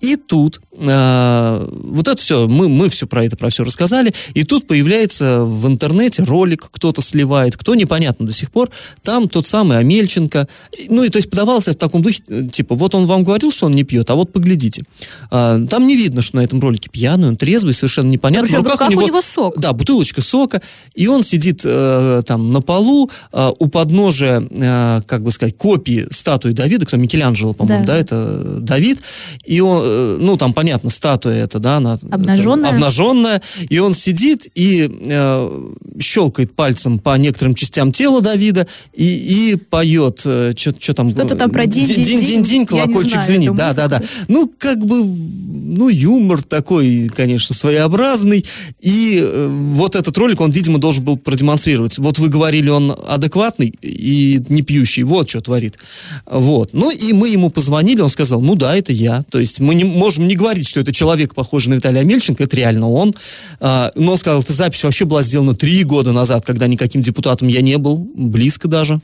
и 0.00 0.16
тут 0.16 0.60
а, 0.78 1.66
вот 1.70 2.08
это 2.08 2.20
все, 2.20 2.46
мы, 2.46 2.68
мы 2.68 2.88
все 2.88 3.06
про 3.06 3.24
это, 3.24 3.36
про 3.36 3.48
все 3.48 3.64
рассказали, 3.64 4.12
и 4.34 4.44
тут 4.44 4.66
появляется 4.66 5.42
в 5.42 5.66
интернете 5.66 6.22
ролик, 6.24 6.68
кто-то 6.70 7.02
сливает, 7.02 7.56
кто 7.56 7.74
непонятно 7.74 8.26
до 8.26 8.32
сих 8.32 8.50
пор, 8.50 8.70
там 9.02 9.28
тот 9.28 9.46
самый 9.46 9.78
Амельченко, 9.78 10.48
ну 10.88 11.02
и 11.02 11.08
то 11.08 11.16
есть 11.16 11.30
подавался 11.30 11.72
в 11.72 11.76
таком 11.76 12.02
духе, 12.02 12.22
э, 12.28 12.48
типа, 12.52 12.74
вот 12.74 12.94
он 12.94 13.06
вам 13.06 13.24
говорил, 13.24 13.50
что 13.52 13.66
он 13.66 13.74
не 13.74 13.84
пьет, 13.84 14.10
а 14.10 14.14
вот 14.14 14.32
поглядите. 14.32 14.82
А, 15.30 15.58
там 15.66 15.86
не 15.86 15.96
видно, 15.96 16.22
что 16.22 16.36
на 16.36 16.40
этом 16.40 16.60
ролике 16.60 16.90
пьяный, 16.90 17.28
он 17.28 17.36
трезвый, 17.36 17.74
совершенно 17.74 18.08
непонятно. 18.08 18.48
Причем 18.48 18.62
в 18.62 18.66
руках 18.66 18.90
у 18.90 19.00
него 19.00 19.22
сок. 19.22 19.58
Да, 19.58 19.72
бутылочка 19.72 20.20
сока, 20.20 20.60
и 20.94 21.06
он 21.06 21.22
сидит 21.22 21.62
э, 21.64 22.22
там 22.26 22.52
на 22.52 22.60
полу 22.60 23.10
э, 23.32 23.50
у 23.58 23.68
подножия, 23.68 24.40
э, 24.50 25.00
как 25.06 25.22
бы 25.22 25.30
сказать, 25.30 25.56
копии 25.56 26.06
статуи 26.10 26.52
Давида, 26.52 26.86
кто 26.86 26.96
Микеланджело, 26.96 27.54
по-моему, 27.54 27.75
Да. 27.80 27.94
да, 27.94 27.98
это 27.98 28.60
Давид, 28.60 29.00
и 29.44 29.60
он, 29.60 29.82
э, 29.84 30.16
ну, 30.20 30.36
там, 30.36 30.52
понятно, 30.52 30.90
статуя 30.90 31.44
это, 31.44 31.58
да, 31.58 31.76
она... 31.76 31.94
это 31.94 32.06
Обнаженная. 32.10 32.70
обнаженная, 32.70 33.42
и 33.68 33.78
он 33.78 33.94
сидит 33.94 34.48
и 34.54 34.90
э, 34.90 35.72
щелкает 36.00 36.54
пальцем 36.54 36.98
по 36.98 37.16
некоторым 37.16 37.54
частям 37.54 37.92
тела 37.92 38.20
Давида 38.20 38.66
и, 38.94 39.52
и 39.52 39.56
поет, 39.56 40.20
что 40.20 40.94
там... 40.94 41.10
Что-то 41.10 41.36
там 41.36 41.50
про 41.50 41.66
динь, 41.66 41.86
динь, 41.86 42.04
динь, 42.04 42.20
динь. 42.20 42.42
динь, 42.42 42.52
Я 42.52 42.58
не 42.58 42.66
колокольчик 42.66 43.22
звенит, 43.22 43.50
эту 43.50 43.58
да, 43.58 43.74
да, 43.74 43.88
да. 43.88 43.98
музыку. 43.98 44.24
Ну, 44.28 44.52
как 44.58 44.84
бы, 44.84 45.04
ну, 45.04 45.88
юмор 45.88 46.42
такой, 46.42 47.08
конечно, 47.14 47.54
своеобразный. 47.54 48.44
И 48.80 49.18
э, 49.20 49.48
вот 49.72 49.96
этот 49.96 50.16
ролик, 50.18 50.40
он, 50.40 50.50
видимо, 50.50 50.78
должен 50.78 51.04
был 51.04 51.16
продемонстрировать. 51.16 51.98
Вот 51.98 52.18
вы 52.18 52.28
говорили, 52.28 52.68
он 52.68 52.96
адекватный 53.06 53.74
и 53.82 54.40
не 54.48 54.62
пьющий. 54.62 55.02
Вот 55.02 55.28
что 55.28 55.40
творит. 55.40 55.78
Вот. 56.26 56.70
Ну, 56.72 56.90
и 56.90 57.12
мы 57.12 57.28
ему 57.28 57.50
позвонили, 57.50 57.65
он 57.70 58.10
сказал, 58.10 58.40
ну 58.40 58.54
да, 58.54 58.76
это 58.76 58.92
я. 58.92 59.24
То 59.30 59.38
есть 59.38 59.60
мы 59.60 59.74
не 59.74 59.84
можем 59.84 60.26
не 60.28 60.36
говорить, 60.36 60.68
что 60.68 60.80
это 60.80 60.92
человек, 60.92 61.34
похожий 61.34 61.70
на 61.70 61.74
Виталия 61.74 62.02
Мельченко, 62.02 62.44
это 62.44 62.56
реально 62.56 62.88
он. 62.90 63.14
А, 63.60 63.92
но 63.94 64.12
он 64.12 64.18
сказал, 64.18 64.40
эта 64.40 64.52
запись 64.52 64.84
вообще 64.84 65.04
была 65.04 65.22
сделана 65.22 65.54
три 65.54 65.84
года 65.84 66.12
назад, 66.12 66.44
когда 66.44 66.66
никаким 66.66 67.02
депутатом 67.02 67.48
я 67.48 67.60
не 67.60 67.78
был, 67.78 67.98
близко 68.14 68.68
даже. 68.68 69.00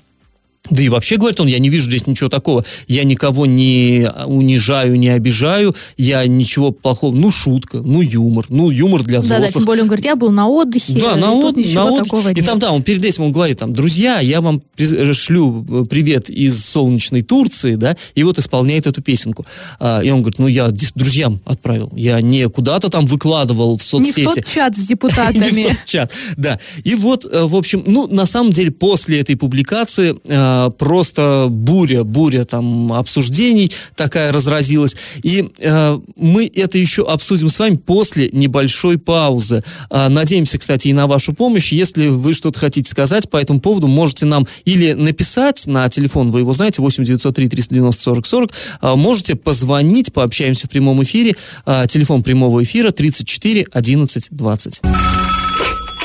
Да 0.70 0.80
и 0.80 0.88
вообще, 0.88 1.16
говорит 1.16 1.40
он, 1.40 1.48
я 1.48 1.58
не 1.58 1.68
вижу 1.70 1.86
здесь 1.86 2.06
ничего 2.06 2.30
такого. 2.30 2.64
Я 2.86 3.02
никого 3.02 3.46
не 3.46 4.08
унижаю, 4.26 4.96
не 4.96 5.08
обижаю. 5.08 5.74
Я 5.96 6.24
ничего 6.28 6.70
плохого. 6.70 7.14
Ну, 7.16 7.32
шутка, 7.32 7.78
ну, 7.78 8.00
юмор. 8.00 8.46
Ну, 8.48 8.70
юмор 8.70 9.02
для 9.02 9.20
Да, 9.20 9.26
да, 9.26 9.34
взрослых. 9.36 9.54
тем 9.54 9.64
более 9.64 9.82
он 9.82 9.88
говорит, 9.88 10.04
я 10.04 10.14
был 10.14 10.30
на 10.30 10.46
отдыхе, 10.48 10.92
Да, 10.92 10.98
и 10.98 11.00
на, 11.20 11.32
от- 11.32 11.56
на 11.56 11.84
отдыхе. 11.84 12.40
И 12.40 12.42
там, 12.42 12.60
да, 12.60 12.70
он 12.70 12.84
перед 12.84 13.04
этим 13.04 13.24
он 13.24 13.32
говорит, 13.32 13.58
там, 13.58 13.72
друзья, 13.72 14.20
я 14.20 14.40
вам 14.40 14.62
при- 14.76 15.12
шлю 15.12 15.66
э, 15.68 15.84
привет 15.90 16.30
из 16.30 16.64
солнечной 16.64 17.22
Турции, 17.22 17.74
да, 17.74 17.96
и 18.14 18.22
вот 18.22 18.38
исполняет 18.38 18.86
эту 18.86 19.02
песенку. 19.02 19.44
А, 19.80 20.00
и 20.00 20.10
он 20.10 20.20
говорит, 20.20 20.38
ну, 20.38 20.46
я 20.46 20.68
друзьям 20.94 21.40
отправил. 21.44 21.90
Я 21.96 22.20
не 22.20 22.48
куда-то 22.48 22.88
там 22.88 23.06
выкладывал 23.06 23.76
в 23.78 23.80
Не 23.94 24.12
в 24.12 24.14
соцсети. 24.14 24.24
тот 24.24 24.44
чат 24.46 24.76
с 24.76 24.78
Не 24.78 24.84
в 24.84 24.88
депутатами. 24.88 25.62
тот 25.64 25.84
чат, 25.86 26.12
да. 26.36 26.60
И 26.84 26.94
вот, 26.94 27.24
э, 27.24 27.46
в 27.46 27.56
общем, 27.56 27.82
ну, 27.84 28.06
на 28.06 28.26
самом 28.26 28.52
деле, 28.52 28.70
после 28.70 29.18
этой 29.20 29.34
публикации 29.36 30.14
э, 30.52 30.70
просто 30.78 31.46
буря, 31.50 32.04
буря 32.04 32.44
там 32.44 32.92
обсуждений 32.92 33.70
такая 33.96 34.32
разразилась. 34.32 34.96
И 35.22 35.50
э, 35.58 35.98
мы 36.16 36.50
это 36.54 36.78
еще 36.78 37.06
обсудим 37.06 37.48
с 37.48 37.58
вами 37.58 37.76
после 37.76 38.30
небольшой 38.32 38.98
паузы. 38.98 39.62
А, 39.90 40.08
надеемся, 40.08 40.58
кстати, 40.58 40.88
и 40.88 40.92
на 40.92 41.06
вашу 41.06 41.32
помощь. 41.32 41.72
Если 41.72 42.08
вы 42.08 42.32
что-то 42.32 42.58
хотите 42.58 42.90
сказать 42.90 43.28
по 43.30 43.36
этому 43.36 43.60
поводу, 43.60 43.88
можете 43.88 44.26
нам 44.26 44.46
или 44.64 44.92
написать 44.92 45.66
на 45.66 45.88
телефон, 45.88 46.30
вы 46.30 46.40
его 46.40 46.52
знаете, 46.52 46.82
8 46.82 47.04
903 47.04 47.48
390 47.48 48.02
40 48.02 48.26
40, 48.26 48.52
а, 48.80 48.96
можете 48.96 49.34
позвонить, 49.34 50.12
пообщаемся 50.12 50.66
в 50.66 50.70
прямом 50.70 51.02
эфире. 51.02 51.34
А, 51.64 51.86
телефон 51.86 52.22
прямого 52.22 52.62
эфира 52.62 52.90
34 52.90 53.66
11 53.72 54.28
20. 54.30 54.82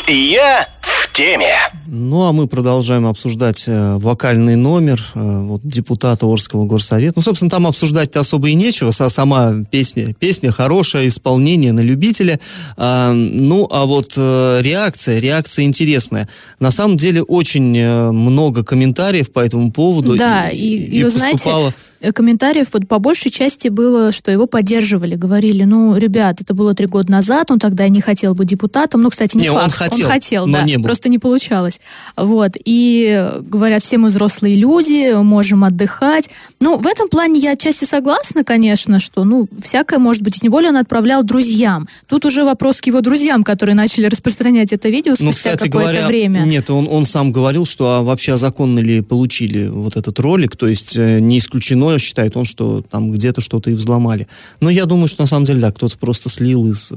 Я 0.08 0.68
в 0.82 1.12
теме. 1.14 1.54
Ну, 1.86 2.24
а 2.24 2.32
мы 2.32 2.48
продолжаем 2.48 3.06
обсуждать 3.08 3.66
э, 3.68 3.96
вокальный 3.98 4.56
номер 4.56 5.02
э, 5.16 5.20
вот, 5.20 5.62
депутата 5.64 6.26
Орского 6.26 6.66
горсовета. 6.66 7.14
Ну, 7.18 7.22
собственно, 7.22 7.50
там 7.50 7.68
обсуждать-то 7.68 8.20
особо 8.22 8.50
и 8.50 8.54
нечего. 8.54 8.90
Са- 8.92 9.10
Сама 9.10 9.54
песня, 9.70 10.14
песня 10.14 10.52
хорошая, 10.52 11.08
исполнение 11.08 11.74
на 11.74 11.82
любителя. 11.82 12.40
А, 12.78 13.12
ну, 13.14 13.68
а 13.72 13.86
вот 13.86 14.14
э, 14.18 14.60
реакция, 14.62 15.20
реакция 15.20 15.66
интересная. 15.66 16.28
На 16.60 16.72
самом 16.72 16.98
деле, 16.98 17.22
очень 17.24 17.78
э, 17.78 18.12
много 18.12 18.64
комментариев 18.64 19.32
по 19.32 19.40
этому 19.42 19.72
поводу. 19.72 20.16
Да, 20.18 20.50
и, 20.50 20.58
и 20.78 21.04
вы 21.04 21.10
знаете, 21.10 21.38
поступало- 21.38 21.70
э, 21.70 21.72
комментариев 22.14 22.68
вот 22.74 22.88
по 22.88 23.00
большей 23.00 23.32
части 23.32 23.70
было, 23.70 24.12
что 24.12 24.32
его 24.32 24.48
поддерживали, 24.48 25.16
говорили, 25.16 25.64
ну, 25.64 25.96
ребят, 25.96 26.42
это 26.42 26.54
было 26.54 26.74
три 26.74 26.88
года 26.88 27.12
назад, 27.12 27.52
он 27.52 27.60
тогда 27.60 27.88
не 27.88 28.02
хотел 28.02 28.34
быть 28.34 28.48
депутатом, 28.48 29.02
ну, 29.02 29.10
кстати, 29.10 29.36
не, 29.38 29.44
Не, 29.44 29.50
он 29.52 29.70
факт, 29.70 30.02
хотел, 30.04 30.48
но 30.48 30.60
да, 30.60 30.64
не 30.64 30.78
был. 30.78 30.84
просто 30.84 31.10
не 31.10 31.20
получалось, 31.20 31.80
вот, 32.16 32.54
и 32.64 33.08
э, 33.10 33.42
говорят, 33.42 33.82
все 33.82 33.98
мы 33.98 34.10
взрослые 34.10 34.56
люди, 34.56 35.14
можем 35.22 35.64
отдыхать, 35.64 36.30
ну, 36.60 36.78
в 36.78 36.86
этом 36.86 37.10
плане 37.10 37.40
я 37.40 37.52
отчасти 37.52 37.86
согласна, 37.86 38.44
конечно, 38.44 39.00
что, 39.00 39.24
ну, 39.24 39.48
всякое 39.62 40.00
может 40.00 40.22
быть, 40.22 40.38
и 40.38 40.40
тем 40.40 40.52
более 40.52 40.70
он 40.70 40.78
отправлял 40.78 41.24
друзьям, 41.24 41.88
тут 42.08 42.26
уже 42.26 42.44
вопрос 42.44 42.82
к 42.82 42.88
его 42.88 43.02
друзьям, 43.02 43.44
которые 43.44 43.76
начали 43.76 44.06
распространять 44.06 44.72
это 44.74 44.90
видео 44.90 45.16
спустя 45.16 45.26
Ну, 45.26 45.32
кстати 45.32 45.64
какое-то 45.70 45.92
говоря, 45.92 46.08
время. 46.08 46.40
нет, 46.42 46.70
он, 46.70 46.88
он 46.90 47.06
сам 47.06 47.32
говорил, 47.32 47.66
что 47.66 47.88
а 47.88 48.04
вообще 48.04 48.34
а 48.34 48.38
законно 48.38 48.80
ли 48.80 49.02
получили 49.02 49.68
вот 49.68 49.96
этот 49.96 50.20
ролик, 50.20 50.56
то 50.56 50.68
есть 50.68 50.96
э, 50.98 51.20
не 51.20 51.40
исключено, 51.40 51.87
считает 51.98 52.36
он, 52.38 52.46
что 52.46 52.82
там 52.82 53.12
где-то 53.12 53.42
что-то 53.42 53.70
и 53.70 53.74
взломали. 53.74 54.28
Но 54.60 54.70
я 54.70 54.86
думаю, 54.86 55.08
что 55.08 55.24
на 55.24 55.28
самом 55.28 55.46
деле, 55.46 55.62
да, 55.62 55.72
кто-то 55.72 55.98
просто 55.98 56.30
слил 56.30 56.68
из... 56.70 56.92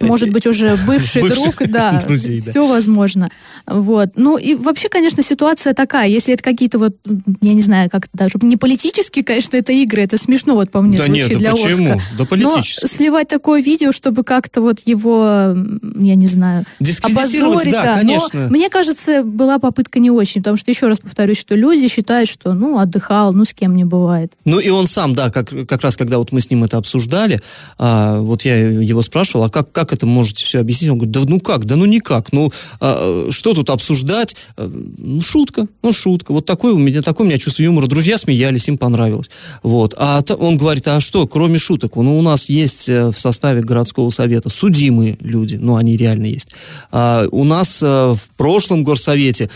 Может 0.00 0.30
быть, 0.30 0.46
уже 0.46 0.76
бывший 0.86 1.22
друг, 1.22 1.56
да, 1.68 2.02
друзей, 2.06 2.40
да. 2.40 2.50
все 2.50 2.66
возможно. 2.66 3.28
Вот. 3.66 4.10
Ну 4.16 4.36
и 4.36 4.54
вообще, 4.54 4.88
конечно, 4.88 5.22
ситуация 5.22 5.74
такая, 5.74 6.08
если 6.08 6.34
это 6.34 6.42
какие-то 6.42 6.78
вот, 6.78 6.96
я 7.40 7.54
не 7.54 7.62
знаю, 7.62 7.90
как 7.90 8.08
даже 8.12 8.34
не 8.42 8.56
политические, 8.56 9.24
конечно, 9.24 9.56
это 9.56 9.72
игры, 9.72 10.02
это 10.02 10.18
смешно 10.18 10.54
вот 10.54 10.70
по 10.70 10.82
мне 10.82 10.98
Да 10.98 11.04
звучит 11.04 11.28
нет, 11.28 11.38
да 11.38 11.38
для 11.38 11.50
почему? 11.52 12.00
Да 12.18 12.24
политически. 12.24 12.84
Но 12.84 12.88
сливать 12.88 13.28
такое 13.28 13.62
видео, 13.62 13.92
чтобы 13.92 14.24
как-то 14.24 14.60
вот 14.60 14.80
его, 14.80 15.54
я 15.98 16.14
не 16.14 16.26
знаю, 16.26 16.64
обозорить, 17.02 17.72
да, 17.72 17.82
да. 17.82 17.96
конечно. 17.96 18.48
Но 18.48 18.48
мне 18.50 18.68
кажется, 18.68 19.22
была 19.22 19.58
попытка 19.58 19.98
не 19.98 20.10
очень, 20.10 20.40
потому 20.40 20.56
что 20.56 20.70
еще 20.70 20.88
раз 20.88 20.98
повторюсь, 20.98 21.38
что 21.38 21.54
люди 21.54 21.88
считают, 21.88 22.28
что, 22.28 22.54
ну, 22.54 22.78
отдыхал, 22.78 23.32
ну, 23.32 23.44
с 23.44 23.52
кем-нибудь. 23.52 23.90
бывает. 23.90 24.32
Ну 24.44 24.58
и 24.58 24.68
он 24.70 24.86
сам, 24.86 25.14
да, 25.14 25.30
как, 25.30 25.50
как 25.66 25.82
раз 25.82 25.96
когда 25.96 26.18
вот 26.18 26.32
мы 26.32 26.40
с 26.40 26.50
ним 26.50 26.64
это 26.64 26.78
обсуждали, 26.78 27.40
а, 27.78 28.20
вот 28.20 28.42
я 28.42 28.56
его 28.56 29.02
спрашивал, 29.02 29.44
а 29.44 29.50
как, 29.50 29.72
как 29.72 29.83
это 29.92 30.06
можете 30.06 30.44
все 30.44 30.60
объяснить? 30.60 30.90
Он 30.90 30.98
говорит, 30.98 31.12
да 31.12 31.20
ну 31.26 31.40
как, 31.40 31.64
да 31.64 31.76
ну 31.76 31.84
никак, 31.84 32.32
ну 32.32 32.50
а, 32.80 33.28
что 33.30 33.54
тут 33.54 33.70
обсуждать? 33.70 34.36
А, 34.56 34.70
ну 34.98 35.20
шутка, 35.20 35.66
ну 35.82 35.92
шутка, 35.92 36.32
вот 36.32 36.46
такой 36.46 36.72
у 36.72 36.78
меня, 36.78 37.02
такое 37.02 37.26
у 37.26 37.28
меня 37.28 37.38
чувство 37.38 37.62
юмора. 37.62 37.86
Друзья 37.86 38.18
смеялись, 38.18 38.68
им 38.68 38.78
понравилось. 38.78 39.30
Вот. 39.62 39.94
А 39.96 40.22
он 40.38 40.56
говорит, 40.56 40.86
а 40.88 41.00
что, 41.00 41.26
кроме 41.26 41.58
шуток, 41.58 41.96
ну 41.96 42.18
у 42.18 42.22
нас 42.22 42.48
есть 42.48 42.88
э, 42.88 43.10
в 43.10 43.18
составе 43.18 43.60
городского 43.62 44.10
совета 44.10 44.48
судимые 44.48 45.16
люди, 45.20 45.56
ну 45.56 45.76
они 45.76 45.96
реально 45.96 46.26
есть. 46.26 46.48
А, 46.90 47.26
у 47.30 47.44
нас 47.44 47.80
а, 47.82 48.14
в 48.14 48.28
прошлом 48.36 48.84
горсовете 48.84 49.48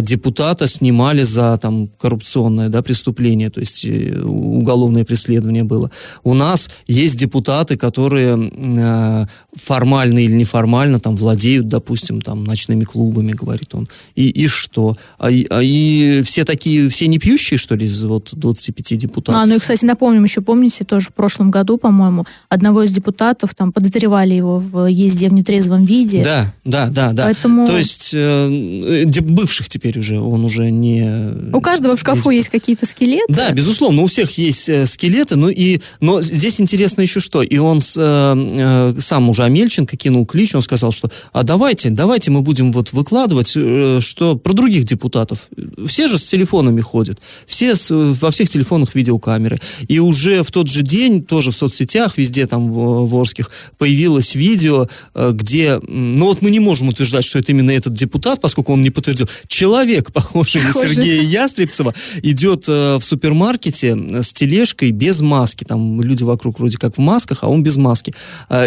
депутата 0.00 0.66
снимали 0.66 1.22
за 1.22 1.58
там 1.60 1.88
коррупционное 1.88 2.68
да, 2.68 2.82
преступление, 2.82 3.50
то 3.50 3.60
есть 3.60 3.84
уголовное 3.84 5.04
преследование 5.04 5.64
было. 5.64 5.90
У 6.22 6.34
нас 6.34 6.70
есть 6.86 7.16
депутаты, 7.16 7.76
которые 7.76 8.50
э, 8.52 9.26
формально 9.64 10.18
или 10.18 10.32
неформально 10.32 11.00
там 11.00 11.16
владеют, 11.16 11.68
допустим, 11.68 12.20
там 12.20 12.44
ночными 12.44 12.84
клубами, 12.84 13.32
говорит 13.32 13.74
он. 13.74 13.88
И, 14.14 14.28
и 14.28 14.46
что? 14.46 14.96
А, 15.18 15.28
а 15.28 15.60
и 15.62 16.22
все 16.22 16.44
такие, 16.44 16.88
все 16.88 17.06
не 17.06 17.18
пьющие, 17.18 17.58
что 17.58 17.74
ли, 17.74 17.86
из 17.86 18.02
вот 18.04 18.30
25 18.32 18.98
депутатов? 18.98 19.42
А, 19.42 19.46
ну 19.46 19.54
и, 19.54 19.58
кстати, 19.58 19.84
напомним 19.84 20.24
еще, 20.24 20.40
помните, 20.40 20.84
тоже 20.84 21.08
в 21.08 21.14
прошлом 21.14 21.50
году, 21.50 21.78
по-моему, 21.78 22.26
одного 22.48 22.82
из 22.82 22.90
депутатов 22.90 23.54
там 23.54 23.72
подозревали 23.72 24.34
его 24.34 24.58
в 24.58 24.86
езде 24.86 25.28
в 25.28 25.32
нетрезвом 25.32 25.84
виде. 25.84 26.22
Да, 26.22 26.52
да, 26.64 26.88
да, 26.88 27.12
да. 27.12 27.24
Поэтому... 27.24 27.66
То 27.66 27.78
есть 27.78 28.10
э, 28.12 29.04
бывших 29.22 29.68
теперь 29.68 29.98
уже, 29.98 30.20
он 30.20 30.44
уже 30.44 30.70
не... 30.70 31.52
У 31.52 31.60
каждого 31.60 31.96
в 31.96 32.00
шкафу 32.00 32.30
есть 32.30 32.50
какие-то 32.50 32.86
скелеты. 32.86 33.32
Да, 33.32 33.50
безусловно, 33.52 34.02
у 34.02 34.06
всех 34.06 34.30
есть 34.38 34.68
э, 34.68 34.86
скелеты, 34.86 35.36
ну 35.36 35.48
и, 35.48 35.80
но 36.00 36.20
здесь 36.20 36.60
интересно 36.60 37.02
еще 37.02 37.20
что, 37.20 37.42
и 37.42 37.56
он 37.58 37.78
э, 37.78 37.82
э, 37.96 38.94
сам 38.98 39.28
уже 39.28 39.42
Амельченко 39.54 39.96
кинул 39.96 40.26
клич, 40.26 40.54
он 40.54 40.62
сказал, 40.62 40.90
что, 40.90 41.10
а 41.32 41.44
давайте, 41.44 41.88
давайте 41.90 42.32
мы 42.32 42.42
будем 42.42 42.72
вот 42.72 42.92
выкладывать, 42.92 43.52
э, 43.54 44.00
что 44.00 44.36
про 44.36 44.52
других 44.52 44.84
депутатов, 44.84 45.48
все 45.86 46.08
же 46.08 46.18
с 46.18 46.24
телефонами 46.24 46.80
ходят, 46.80 47.20
все 47.46 47.76
с, 47.76 47.94
во 47.94 48.32
всех 48.32 48.50
телефонах 48.50 48.96
видеокамеры, 48.96 49.60
и 49.86 50.00
уже 50.00 50.42
в 50.42 50.50
тот 50.50 50.68
же 50.68 50.82
день, 50.82 51.22
тоже 51.22 51.52
в 51.52 51.56
соцсетях, 51.56 52.18
везде 52.18 52.46
там 52.46 52.68
в, 52.68 53.06
в 53.06 53.16
Орских, 53.16 53.48
появилось 53.78 54.34
видео, 54.34 54.88
э, 55.14 55.30
где, 55.32 55.78
ну 55.86 56.26
вот 56.26 56.42
мы 56.42 56.50
не 56.50 56.58
можем 56.60 56.88
утверждать, 56.88 57.24
что 57.24 57.38
это 57.38 57.52
именно 57.52 57.70
этот 57.70 57.92
депутат, 57.92 58.40
поскольку 58.40 58.72
он 58.72 58.82
не 58.82 58.90
подтвердил, 58.90 59.28
человек, 59.46 60.12
похожий 60.12 60.62
на 60.62 60.72
Сергея 60.72 61.22
Ястребцева, 61.22 61.94
идет 62.24 62.64
э, 62.66 62.96
в 62.96 63.04
супермаркете 63.04 63.96
с 64.20 64.32
тележкой 64.32 64.90
без 64.90 65.20
маски. 65.20 65.62
Там 65.62 66.00
люди 66.02 66.24
вокруг 66.24 66.58
вроде 66.58 66.76
как 66.76 66.96
в 66.96 67.00
масках, 67.00 67.38
а 67.42 67.48
он 67.48 67.62
без 67.62 67.76
маски. 67.76 68.12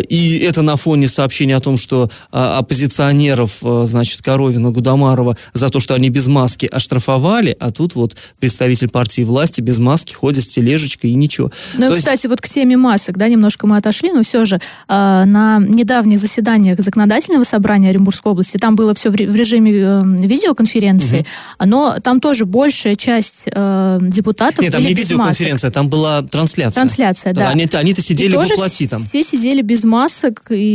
И 0.09 0.37
это 0.37 0.61
на 0.61 0.76
фоне 0.77 1.07
сообщения 1.07 1.55
о 1.55 1.59
том, 1.59 1.77
что 1.77 2.09
а, 2.31 2.59
оппозиционеров, 2.59 3.59
а, 3.63 3.85
значит, 3.85 4.21
Коровина, 4.21 4.71
Гудамарова 4.71 5.35
за 5.53 5.69
то, 5.69 5.79
что 5.79 5.93
они 5.93 6.09
без 6.09 6.27
маски 6.27 6.65
оштрафовали, 6.65 7.55
а 7.59 7.71
тут 7.71 7.95
вот 7.95 8.15
представитель 8.39 8.89
партии 8.89 9.23
власти 9.23 9.61
без 9.61 9.77
маски 9.77 10.13
ходит 10.13 10.43
с 10.43 10.47
тележечкой 10.47 11.11
и 11.11 11.13
ничего. 11.15 11.51
Ну, 11.77 11.93
и, 11.93 11.97
кстати, 11.97 12.17
есть... 12.17 12.27
вот 12.27 12.41
к 12.41 12.47
теме 12.47 12.77
масок, 12.77 13.17
да, 13.17 13.27
немножко 13.27 13.67
мы 13.67 13.77
отошли, 13.77 14.11
но 14.11 14.23
все 14.23 14.45
же 14.45 14.59
на 14.87 15.59
недавних 15.59 16.19
заседаниях 16.19 16.79
законодательного 16.79 17.43
собрания 17.43 17.89
Оренбургской 17.89 18.31
области, 18.31 18.57
там 18.57 18.75
было 18.75 18.93
все 18.93 19.09
в 19.09 19.15
режиме 19.15 19.71
э, 19.73 20.01
видеоконференции, 20.05 21.19
угу. 21.19 21.69
но 21.69 21.97
там 22.01 22.19
тоже 22.19 22.45
большая 22.45 22.95
часть 22.95 23.43
э, 23.51 23.99
депутатов 24.01 24.59
Нет, 24.59 24.73
там 24.73 24.83
не 24.83 24.93
видеоконференция, 24.93 25.71
там 25.71 25.89
была 25.89 26.21
трансляция. 26.21 26.81
Трансляция, 26.81 27.33
да. 27.33 27.49
Они, 27.49 27.67
они-то 27.71 28.01
сидели 28.01 28.33
и 28.33 28.37
в 28.37 28.39
воплоти 28.39 28.87
там. 28.87 29.01
все 29.01 29.23
сидели 29.23 29.61
без 29.61 29.83
масок, 29.83 30.43
и 30.49 30.66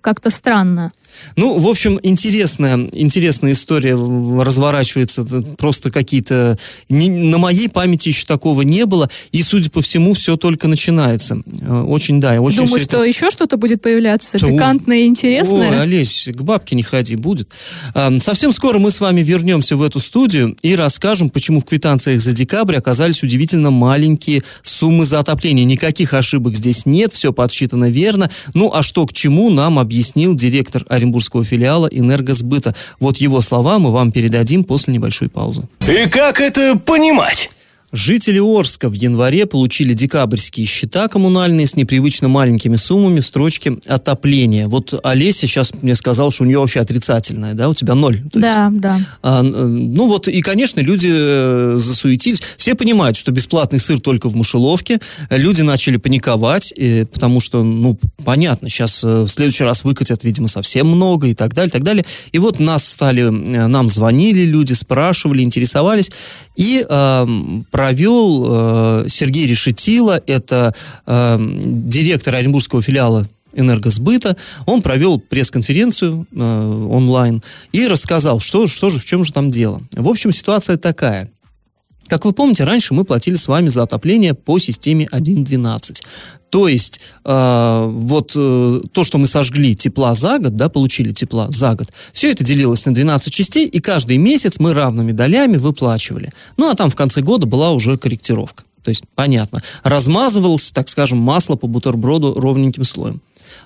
как-то 0.00 0.30
странно. 0.30 0.92
Ну, 1.36 1.58
в 1.58 1.68
общем, 1.68 1.98
интересная, 2.02 2.88
интересная 2.92 3.52
история 3.52 3.94
разворачивается. 3.94 5.24
Просто 5.58 5.90
какие-то... 5.90 6.58
на 6.88 7.38
моей 7.38 7.68
памяти 7.68 8.08
еще 8.08 8.26
такого 8.26 8.62
не 8.62 8.86
было. 8.86 9.08
И, 9.32 9.42
судя 9.42 9.70
по 9.70 9.82
всему, 9.82 10.14
все 10.14 10.36
только 10.36 10.68
начинается. 10.68 11.42
Э, 11.62 11.82
очень, 11.82 12.20
да. 12.20 12.40
Очень 12.40 12.66
Думаю, 12.66 12.80
что 12.80 12.98
это... 12.98 13.04
еще 13.04 13.30
что-то 13.30 13.56
будет 13.56 13.82
появляться 13.82 14.38
что... 14.38 14.48
пикантное 14.48 15.00
и 15.00 15.06
интересное? 15.06 15.70
Ой, 15.70 15.80
Олесь, 15.80 16.28
к 16.32 16.42
бабке 16.42 16.76
не 16.76 16.82
ходи, 16.82 17.16
будет. 17.16 17.50
Совсем 18.20 18.52
скоро 18.52 18.78
мы 18.78 18.90
с 18.90 19.00
вами 19.00 19.22
вернемся 19.22 19.76
в 19.76 19.82
эту 19.82 20.00
студию 20.00 20.56
и 20.62 20.74
расскажем, 20.74 21.30
почему 21.30 21.60
в 21.60 21.64
квитанциях 21.64 22.20
за 22.20 22.32
декабрь 22.32 22.76
оказались 22.76 23.22
удивительно 23.22 23.70
маленькие 23.70 24.42
суммы 24.62 25.04
за 25.04 25.20
отопление. 25.20 25.64
Никаких 25.64 26.14
ошибок 26.14 26.56
здесь 26.56 26.86
нет, 26.86 27.12
все 27.12 27.32
подсчитано 27.32 27.90
верно. 27.90 28.30
Ну, 28.54 28.72
а 28.72 28.82
что 28.82 29.06
к 29.06 29.12
чему, 29.12 29.50
нам 29.50 29.78
объяснил 29.78 30.34
директор 30.34 30.84
Оренбургского 30.88 31.09
филиала 31.44 31.88
«Энергосбыта». 31.90 32.74
Вот 33.00 33.18
его 33.18 33.40
слова 33.40 33.78
мы 33.78 33.92
вам 33.92 34.12
передадим 34.12 34.64
после 34.64 34.94
небольшой 34.94 35.28
паузы. 35.28 35.62
И 35.86 36.08
как 36.08 36.40
это 36.40 36.76
понимать? 36.76 37.50
Жители 37.92 38.38
Орска 38.38 38.88
в 38.88 38.92
январе 38.92 39.46
получили 39.46 39.94
декабрьские 39.94 40.64
счета 40.64 41.08
коммунальные 41.08 41.66
с 41.66 41.74
непривычно 41.74 42.28
маленькими 42.28 42.76
суммами 42.76 43.18
в 43.18 43.26
строчке 43.26 43.78
отопления. 43.86 44.68
Вот 44.68 44.94
Олеся 45.02 45.48
сейчас 45.48 45.72
мне 45.82 45.96
сказал, 45.96 46.30
что 46.30 46.44
у 46.44 46.46
нее 46.46 46.60
вообще 46.60 46.80
отрицательное, 46.80 47.54
да, 47.54 47.68
у 47.68 47.74
тебя 47.74 47.94
ноль. 47.94 48.20
Да, 48.32 48.66
есть. 48.66 48.80
да. 48.80 49.00
А, 49.22 49.42
ну 49.42 50.06
вот, 50.06 50.28
и, 50.28 50.40
конечно, 50.40 50.80
люди 50.80 51.10
э, 51.10 51.78
засуетились. 51.78 52.40
Все 52.56 52.76
понимают, 52.76 53.16
что 53.16 53.32
бесплатный 53.32 53.80
сыр 53.80 54.00
только 54.00 54.28
в 54.28 54.36
мышеловке. 54.36 55.00
Люди 55.28 55.62
начали 55.62 55.96
паниковать, 55.96 56.72
и, 56.76 57.06
потому 57.12 57.40
что, 57.40 57.64
ну, 57.64 57.98
понятно, 58.24 58.68
сейчас 58.68 59.02
э, 59.02 59.22
в 59.22 59.28
следующий 59.28 59.64
раз 59.64 59.82
выкатят, 59.82 60.22
видимо, 60.22 60.46
совсем 60.46 60.86
много 60.86 61.26
и 61.26 61.34
так 61.34 61.54
далее, 61.54 61.68
и 61.68 61.72
так 61.72 61.82
далее. 61.82 62.04
И 62.30 62.38
вот 62.38 62.60
нас 62.60 62.86
стали, 62.86 63.24
э, 63.24 63.66
нам 63.66 63.88
звонили 63.88 64.42
люди, 64.42 64.74
спрашивали, 64.74 65.42
интересовались. 65.42 66.12
И 66.60 66.84
э, 66.86 67.26
провел 67.70 68.46
э, 68.46 69.08
Сергей 69.08 69.46
Решетило, 69.46 70.20
это 70.26 70.74
э, 71.06 71.38
директор 71.40 72.34
Оренбургского 72.34 72.82
филиала 72.82 73.26
энергосбыта, 73.54 74.36
он 74.66 74.82
провел 74.82 75.18
пресс-конференцию 75.18 76.26
э, 76.30 76.86
онлайн 76.90 77.42
и 77.72 77.88
рассказал, 77.88 78.40
что, 78.40 78.66
что 78.66 78.90
же, 78.90 78.98
в 78.98 79.06
чем 79.06 79.24
же 79.24 79.32
там 79.32 79.50
дело. 79.50 79.80
В 79.92 80.06
общем, 80.06 80.32
ситуация 80.32 80.76
такая. 80.76 81.30
Как 82.10 82.24
вы 82.24 82.32
помните, 82.32 82.64
раньше 82.64 82.92
мы 82.92 83.04
платили 83.04 83.36
с 83.36 83.46
вами 83.46 83.68
за 83.68 83.84
отопление 83.84 84.34
по 84.34 84.58
системе 84.58 85.08
1.12. 85.12 86.02
То 86.50 86.66
есть 86.66 87.00
э, 87.24 87.88
вот 87.88 88.32
э, 88.34 88.80
то, 88.90 89.04
что 89.04 89.18
мы 89.18 89.28
сожгли 89.28 89.76
тепла 89.76 90.14
за 90.14 90.40
год, 90.40 90.56
да, 90.56 90.68
получили 90.68 91.12
тепла 91.12 91.46
за 91.50 91.74
год, 91.74 91.86
все 92.12 92.32
это 92.32 92.42
делилось 92.42 92.84
на 92.84 92.92
12 92.92 93.32
частей, 93.32 93.68
и 93.68 93.78
каждый 93.78 94.16
месяц 94.16 94.58
мы 94.58 94.74
равными 94.74 95.12
долями 95.12 95.56
выплачивали. 95.56 96.32
Ну, 96.56 96.68
а 96.68 96.74
там 96.74 96.90
в 96.90 96.96
конце 96.96 97.20
года 97.20 97.46
была 97.46 97.70
уже 97.70 97.96
корректировка. 97.96 98.64
То 98.82 98.88
есть, 98.88 99.04
понятно, 99.14 99.62
размазывалось, 99.84 100.72
так 100.72 100.88
скажем, 100.88 101.18
масло 101.18 101.54
по 101.54 101.68
бутерброду 101.68 102.34
ровненьким 102.34 102.82
слоем. 102.82 103.20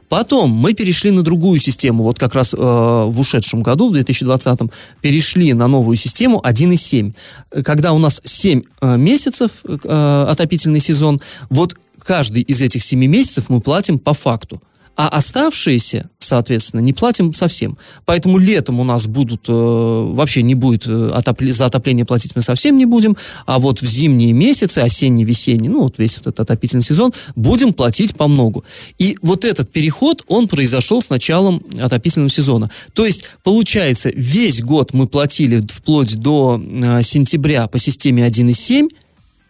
Потом 0.08 0.50
мы 0.50 0.74
перешли 0.74 1.10
на 1.10 1.22
другую 1.22 1.58
систему, 1.58 2.02
вот 2.02 2.18
как 2.18 2.34
раз 2.34 2.54
э, 2.54 2.56
в 2.56 3.18
ушедшем 3.18 3.62
году, 3.62 3.88
в 3.88 3.92
2020, 3.92 4.60
перешли 5.00 5.52
на 5.52 5.68
новую 5.68 5.96
систему 5.96 6.40
1,7. 6.44 7.14
Когда 7.62 7.92
у 7.92 7.98
нас 7.98 8.20
7 8.24 8.62
э, 8.80 8.96
месяцев 8.96 9.50
э, 9.64 10.26
отопительный 10.28 10.80
сезон, 10.80 11.20
вот 11.50 11.74
каждый 11.98 12.42
из 12.42 12.60
этих 12.60 12.82
7 12.82 13.04
месяцев 13.06 13.48
мы 13.48 13.60
платим 13.60 13.98
по 13.98 14.14
факту 14.14 14.60
а 14.96 15.08
оставшиеся, 15.08 16.08
соответственно, 16.18 16.80
не 16.80 16.92
платим 16.92 17.32
совсем. 17.32 17.76
Поэтому 18.04 18.38
летом 18.38 18.80
у 18.80 18.84
нас 18.84 19.06
будут, 19.06 19.48
э, 19.48 19.52
вообще 19.52 20.42
не 20.42 20.54
будет 20.54 20.86
э, 20.86 21.10
отопле, 21.12 21.52
за 21.52 21.66
отопление 21.66 22.04
платить 22.04 22.36
мы 22.36 22.42
совсем 22.42 22.78
не 22.78 22.86
будем, 22.86 23.16
а 23.46 23.58
вот 23.58 23.82
в 23.82 23.86
зимние 23.86 24.32
месяцы, 24.32 24.78
осенний, 24.78 25.24
весенний, 25.24 25.68
ну 25.68 25.82
вот 25.82 25.98
весь 25.98 26.18
этот 26.18 26.40
отопительный 26.40 26.82
сезон, 26.82 27.12
будем 27.34 27.72
платить 27.72 28.16
по 28.16 28.28
многу. 28.28 28.64
И 28.98 29.16
вот 29.22 29.44
этот 29.44 29.70
переход, 29.72 30.22
он 30.28 30.48
произошел 30.48 31.02
с 31.02 31.10
началом 31.10 31.62
отопительного 31.80 32.30
сезона. 32.30 32.70
То 32.92 33.04
есть, 33.04 33.30
получается, 33.42 34.10
весь 34.14 34.62
год 34.62 34.92
мы 34.92 35.06
платили 35.06 35.64
вплоть 35.68 36.16
до 36.16 36.60
э, 36.64 37.02
сентября 37.02 37.66
по 37.66 37.78
системе 37.78 38.26
1,7, 38.26 38.88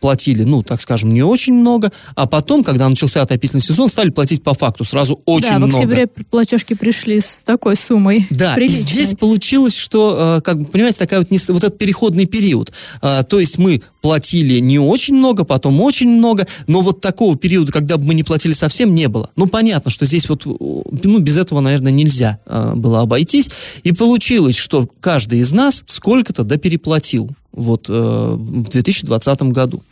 платили, 0.04 0.42
ну, 0.42 0.62
так 0.62 0.82
скажем, 0.82 1.08
не 1.08 1.22
очень 1.22 1.54
много, 1.54 1.90
а 2.14 2.26
потом, 2.26 2.62
когда 2.62 2.86
начался 2.86 3.22
отопительный 3.22 3.62
сезон, 3.62 3.88
стали 3.88 4.10
платить 4.10 4.42
по 4.42 4.52
факту 4.52 4.84
сразу 4.84 5.18
очень 5.24 5.56
много. 5.56 5.72
Да, 5.72 5.78
в 5.78 5.80
октябре 5.80 6.06
платежки 6.30 6.74
пришли 6.74 7.20
с 7.20 7.42
такой 7.42 7.74
суммой. 7.74 8.26
Да, 8.34 8.52
приличной. 8.52 8.80
и 8.80 8.82
здесь 8.82 9.14
получилось, 9.14 9.74
что, 9.74 10.36
э, 10.36 10.40
как 10.42 10.58
бы, 10.58 10.66
понимаете, 10.66 10.98
такая 10.98 11.20
вот, 11.20 11.30
вот 11.30 11.64
этот 11.64 11.78
переходный 11.78 12.26
период. 12.26 12.70
А, 13.00 13.22
то 13.22 13.40
есть 13.40 13.56
мы 13.56 13.80
платили 14.02 14.58
не 14.58 14.78
очень 14.78 15.14
много, 15.14 15.44
потом 15.44 15.80
очень 15.80 16.10
много, 16.10 16.46
но 16.66 16.82
вот 16.82 17.00
такого 17.00 17.38
периода, 17.38 17.72
когда 17.72 17.96
бы 17.96 18.04
мы 18.04 18.12
не 18.12 18.24
платили 18.24 18.52
совсем, 18.52 18.94
не 18.94 19.08
было. 19.08 19.30
Ну, 19.36 19.46
понятно, 19.46 19.90
что 19.90 20.04
здесь 20.04 20.28
вот, 20.28 20.44
ну, 20.44 21.18
без 21.20 21.38
этого, 21.38 21.60
наверное, 21.60 21.92
нельзя 21.92 22.40
э, 22.44 22.74
было 22.74 23.00
обойтись. 23.00 23.48
И 23.84 23.92
получилось, 23.92 24.56
что 24.56 24.86
каждый 25.00 25.38
из 25.38 25.52
нас 25.52 25.82
сколько-то 25.86 26.42
допереплатил 26.42 27.30
вот 27.54 27.88
в 27.88 28.68
2020 28.68 29.42
году. 29.44 29.82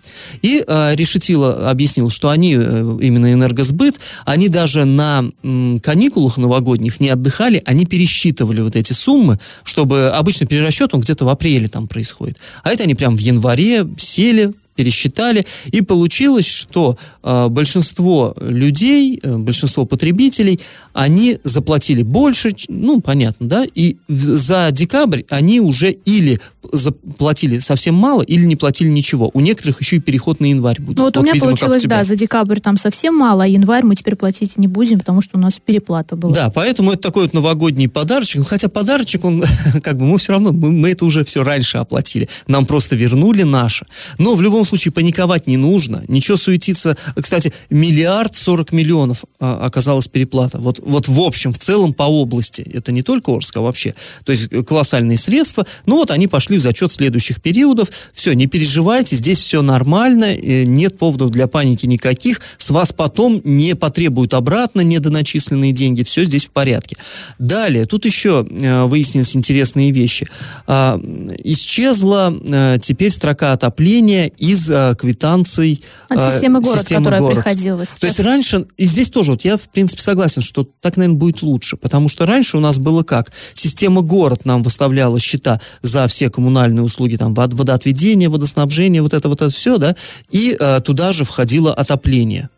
И 0.42 0.64
Решетило 0.66 1.70
объяснил, 1.70 2.10
что 2.10 2.28
они, 2.28 2.52
именно 2.52 3.32
энергосбыт, 3.32 4.00
они 4.24 4.48
даже 4.48 4.84
на 4.84 5.24
каникулах 5.42 6.38
новогодних 6.38 7.00
не 7.00 7.08
отдыхали, 7.08 7.62
они 7.64 7.86
пересчитывали 7.86 8.60
вот 8.60 8.76
эти 8.76 8.92
суммы, 8.92 9.38
чтобы 9.64 10.08
обычно 10.10 10.46
перерасчет 10.46 10.94
он 10.94 11.00
где-то 11.00 11.24
в 11.24 11.28
апреле 11.28 11.68
там 11.68 11.88
происходит. 11.88 12.38
А 12.62 12.70
это 12.70 12.84
они 12.84 12.94
прям 12.94 13.16
в 13.16 13.20
январе 13.20 13.86
сели, 13.96 14.52
пересчитали, 14.74 15.46
и 15.66 15.82
получилось, 15.82 16.46
что 16.46 16.96
э, 17.22 17.48
большинство 17.48 18.34
людей, 18.40 19.20
э, 19.22 19.36
большинство 19.36 19.84
потребителей, 19.84 20.60
они 20.92 21.38
заплатили 21.44 22.02
больше, 22.02 22.54
ну, 22.68 23.00
понятно, 23.00 23.48
да, 23.48 23.64
и 23.74 23.96
в, 24.08 24.36
за 24.36 24.70
декабрь 24.72 25.22
они 25.28 25.60
уже 25.60 25.90
или 25.92 26.40
заплатили 26.70 27.58
совсем 27.58 27.94
мало, 27.94 28.22
или 28.22 28.44
не 28.44 28.56
платили 28.56 28.88
ничего. 28.88 29.30
У 29.34 29.40
некоторых 29.40 29.80
еще 29.80 29.96
и 29.96 30.00
переход 30.00 30.40
на 30.40 30.46
январь 30.46 30.80
будет. 30.80 30.98
Ну, 30.98 31.04
вот, 31.04 31.16
вот 31.16 31.20
у 31.20 31.24
меня 31.24 31.34
видимо, 31.34 31.50
получилось, 31.50 31.82
да, 31.84 32.04
за 32.04 32.16
декабрь 32.16 32.60
там 32.60 32.76
совсем 32.76 33.16
мало, 33.16 33.44
а 33.44 33.46
январь 33.46 33.84
мы 33.84 33.94
теперь 33.94 34.16
платить 34.16 34.58
не 34.58 34.68
будем, 34.68 35.00
потому 35.00 35.20
что 35.20 35.38
у 35.38 35.40
нас 35.40 35.58
переплата 35.64 36.16
была. 36.16 36.34
Да, 36.34 36.50
поэтому 36.50 36.92
это 36.92 37.02
такой 37.02 37.24
вот 37.24 37.34
новогодний 37.34 37.88
подарочек, 37.88 38.38
ну, 38.38 38.44
хотя 38.44 38.68
подарочек, 38.68 39.24
он, 39.24 39.44
как 39.82 39.96
бы, 39.96 40.04
мы 40.04 40.18
все 40.18 40.32
равно, 40.32 40.52
мы, 40.52 40.70
мы 40.70 40.90
это 40.90 41.04
уже 41.04 41.24
все 41.24 41.42
раньше 41.42 41.78
оплатили, 41.78 42.28
нам 42.46 42.66
просто 42.66 42.96
вернули 42.96 43.42
наше. 43.42 43.86
Но 44.18 44.34
в 44.34 44.42
любом 44.42 44.64
случае 44.64 44.92
паниковать 44.92 45.46
не 45.46 45.56
нужно, 45.56 46.02
ничего 46.08 46.36
суетиться. 46.36 46.96
Кстати, 47.20 47.52
миллиард 47.70 48.36
сорок 48.36 48.72
миллионов 48.72 49.24
а, 49.40 49.64
оказалась 49.66 50.08
переплата. 50.08 50.58
Вот, 50.58 50.80
вот 50.82 51.08
в 51.08 51.20
общем, 51.20 51.52
в 51.52 51.58
целом 51.58 51.94
по 51.94 52.04
области. 52.04 52.62
Это 52.72 52.92
не 52.92 53.02
только 53.02 53.34
Орск, 53.34 53.56
а 53.56 53.60
вообще. 53.60 53.94
То 54.24 54.32
есть 54.32 54.48
э, 54.50 54.62
колоссальные 54.62 55.18
средства. 55.18 55.66
Ну 55.86 55.96
вот 55.96 56.10
они 56.10 56.28
пошли 56.28 56.51
в 56.58 56.62
зачет 56.62 56.92
следующих 56.92 57.40
периодов. 57.40 57.88
Все, 58.12 58.32
не 58.32 58.46
переживайте, 58.46 59.16
здесь 59.16 59.38
все 59.38 59.62
нормально, 59.62 60.24
э, 60.24 60.64
нет 60.64 60.98
поводов 60.98 61.30
для 61.30 61.46
паники 61.46 61.86
никаких. 61.86 62.40
С 62.58 62.70
вас 62.70 62.92
потом 62.92 63.40
не 63.44 63.74
потребуют 63.74 64.34
обратно 64.34 64.80
недоначисленные 64.80 65.72
деньги. 65.72 66.02
Все 66.02 66.24
здесь 66.24 66.46
в 66.46 66.50
порядке. 66.50 66.96
Далее, 67.38 67.86
тут 67.86 68.04
еще 68.04 68.46
э, 68.48 68.84
выяснились 68.84 69.36
интересные 69.36 69.90
вещи. 69.90 70.28
А, 70.66 71.00
исчезла 71.44 72.34
теперь 72.80 73.10
строка 73.10 73.52
отопления 73.52 74.26
из 74.38 74.70
квитанций 74.98 75.82
От 76.08 76.32
системы 76.32 76.60
город, 76.60 76.80
системы 76.80 77.04
которая 77.04 77.20
город. 77.20 77.36
приходила 77.36 77.84
То 78.00 78.06
есть 78.06 78.20
раньше, 78.20 78.66
и 78.76 78.84
здесь 78.86 79.10
тоже, 79.10 79.32
вот 79.32 79.44
я 79.44 79.56
в 79.56 79.68
принципе 79.68 80.02
согласен, 80.02 80.42
что 80.42 80.68
так, 80.80 80.96
наверное, 80.96 81.18
будет 81.18 81.42
лучше, 81.42 81.76
потому 81.76 82.08
что 82.08 82.26
раньше 82.26 82.56
у 82.56 82.60
нас 82.60 82.78
было 82.78 83.02
как? 83.02 83.32
Система 83.54 84.02
город 84.02 84.44
нам 84.44 84.62
выставляла 84.62 85.18
счета 85.20 85.60
за 85.82 86.06
все 86.08 86.30
коммунальные 86.30 86.41
услуги, 86.82 87.16
там, 87.16 87.34
водоотведение, 87.34 88.28
водоснабжение, 88.28 89.02
вот 89.02 89.12
это 89.12 89.28
вот 89.28 89.40
это 89.40 89.50
все, 89.50 89.78
да, 89.78 89.94
и 90.30 90.56
э, 90.58 90.80
туда 90.80 91.12
же 91.12 91.24
входило 91.24 91.72
отопление. 91.74 92.48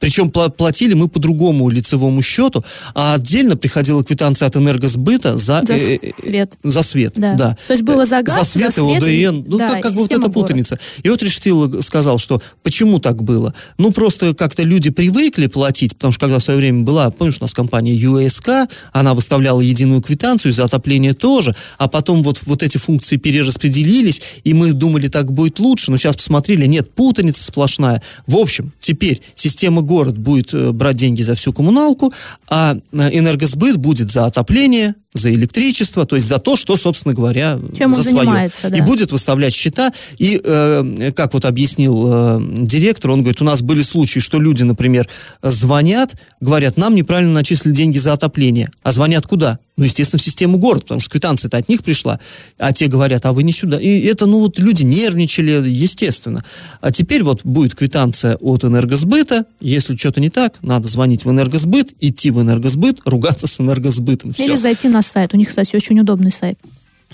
Причем 0.00 0.30
платили 0.30 0.94
мы 0.94 1.08
по 1.08 1.20
другому 1.20 1.68
лицевому 1.68 2.22
счету, 2.22 2.64
а 2.94 3.14
отдельно 3.14 3.56
приходила 3.56 4.02
квитанция 4.02 4.48
от 4.48 4.56
энергосбыта 4.56 5.36
за, 5.36 5.62
за 5.64 5.74
э, 5.74 5.98
э 6.02 6.12
свет. 6.12 6.58
За 6.64 6.82
свет, 6.82 7.12
да. 7.16 7.34
да. 7.34 7.56
То 7.66 7.74
есть 7.74 7.84
было 7.84 8.06
за 8.06 8.22
газ, 8.22 8.38
за 8.38 8.44
свет, 8.44 8.74
за 8.74 8.80
свет 8.80 9.02
и 9.04 9.24
ОДН. 9.24 9.44
Ну, 9.46 9.58
да, 9.58 9.68
как, 9.68 9.82
как 9.82 9.92
бы 9.92 10.00
вот 10.00 10.10
эта 10.10 10.30
путаница. 10.30 10.78
И 11.02 11.08
вот 11.10 11.22
Рештил 11.22 11.82
сказал, 11.82 12.18
что 12.18 12.40
почему 12.62 12.98
так 12.98 13.22
было? 13.22 13.54
Ну, 13.76 13.92
просто 13.92 14.34
как-то 14.34 14.62
люди 14.62 14.88
привыкли 14.88 15.48
платить, 15.48 15.94
потому 15.94 16.12
что 16.12 16.20
когда 16.20 16.38
в 16.38 16.42
свое 16.42 16.58
время 16.58 16.82
была, 16.82 17.10
помнишь, 17.10 17.36
у 17.38 17.42
нас 17.42 17.52
компания 17.52 17.94
USK, 17.94 18.70
она 18.92 19.12
выставляла 19.12 19.60
единую 19.60 20.00
квитанцию 20.00 20.52
за 20.52 20.64
отопление 20.64 21.12
тоже, 21.12 21.54
а 21.76 21.88
потом 21.88 22.22
вот, 22.22 22.40
вот 22.46 22.62
эти 22.62 22.78
функции 22.78 23.18
перераспределились, 23.18 24.22
и 24.44 24.54
мы 24.54 24.72
думали, 24.72 25.08
так 25.08 25.30
будет 25.30 25.58
лучше, 25.58 25.90
но 25.90 25.98
сейчас 25.98 26.16
посмотрели, 26.16 26.64
нет, 26.64 26.90
путаница 26.94 27.44
сплошная. 27.44 28.02
В 28.26 28.36
общем, 28.38 28.72
теперь 28.80 29.20
система 29.34 29.82
город 29.90 30.16
будет 30.16 30.54
э, 30.54 30.70
брать 30.70 30.96
деньги 30.96 31.22
за 31.22 31.34
всю 31.34 31.52
коммуналку, 31.52 32.12
а 32.48 32.76
э, 32.92 33.18
энергосбыт 33.18 33.76
будет 33.76 34.08
за 34.08 34.26
отопление, 34.26 34.94
за 35.12 35.32
электричество, 35.32 36.06
то 36.06 36.14
есть 36.14 36.28
за 36.28 36.38
то, 36.38 36.54
что, 36.54 36.76
собственно 36.76 37.12
говоря, 37.12 37.58
Чем 37.76 37.94
за 37.96 38.04
свое. 38.04 38.48
Да. 38.62 38.68
И 38.78 38.80
будет 38.82 39.10
выставлять 39.10 39.52
счета. 39.52 39.90
И, 40.18 40.40
э, 40.42 41.10
как 41.16 41.34
вот 41.34 41.44
объяснил 41.44 42.06
э, 42.06 42.38
директор, 42.58 43.10
он 43.10 43.22
говорит, 43.22 43.42
у 43.42 43.44
нас 43.44 43.62
были 43.62 43.82
случаи, 43.82 44.20
что 44.20 44.38
люди, 44.38 44.62
например, 44.62 45.08
звонят, 45.42 46.14
говорят, 46.40 46.76
нам 46.76 46.94
неправильно 46.94 47.32
начислили 47.32 47.74
деньги 47.74 47.98
за 47.98 48.12
отопление. 48.12 48.70
А 48.84 48.92
звонят 48.92 49.26
куда? 49.26 49.58
Ну, 49.80 49.86
естественно, 49.86 50.20
в 50.20 50.22
систему 50.22 50.58
город, 50.58 50.82
потому 50.82 51.00
что 51.00 51.08
квитанция-то 51.08 51.56
от 51.56 51.70
них 51.70 51.82
пришла. 51.82 52.20
А 52.58 52.70
те 52.74 52.86
говорят, 52.86 53.24
а 53.24 53.32
вы 53.32 53.44
не 53.44 53.52
сюда. 53.52 53.80
И 53.80 54.00
это, 54.00 54.26
ну, 54.26 54.40
вот 54.40 54.58
люди 54.58 54.82
нервничали, 54.82 55.66
естественно. 55.66 56.44
А 56.82 56.92
теперь 56.92 57.22
вот 57.22 57.46
будет 57.46 57.74
квитанция 57.74 58.36
от 58.36 58.62
энергосбыта. 58.62 59.46
Если 59.58 59.96
что-то 59.96 60.20
не 60.20 60.28
так, 60.28 60.58
надо 60.60 60.86
звонить 60.86 61.24
в 61.24 61.30
энергосбыт, 61.30 61.94
идти 61.98 62.30
в 62.30 62.42
энергосбыт, 62.42 62.98
ругаться 63.06 63.46
с 63.46 63.58
энергосбытом. 63.58 64.32
Или 64.32 64.48
Все. 64.48 64.56
зайти 64.58 64.88
на 64.88 65.00
сайт. 65.00 65.32
У 65.32 65.38
них, 65.38 65.48
кстати, 65.48 65.74
очень 65.74 65.98
удобный 65.98 66.30
сайт. 66.30 66.58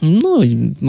Ну, 0.00 0.42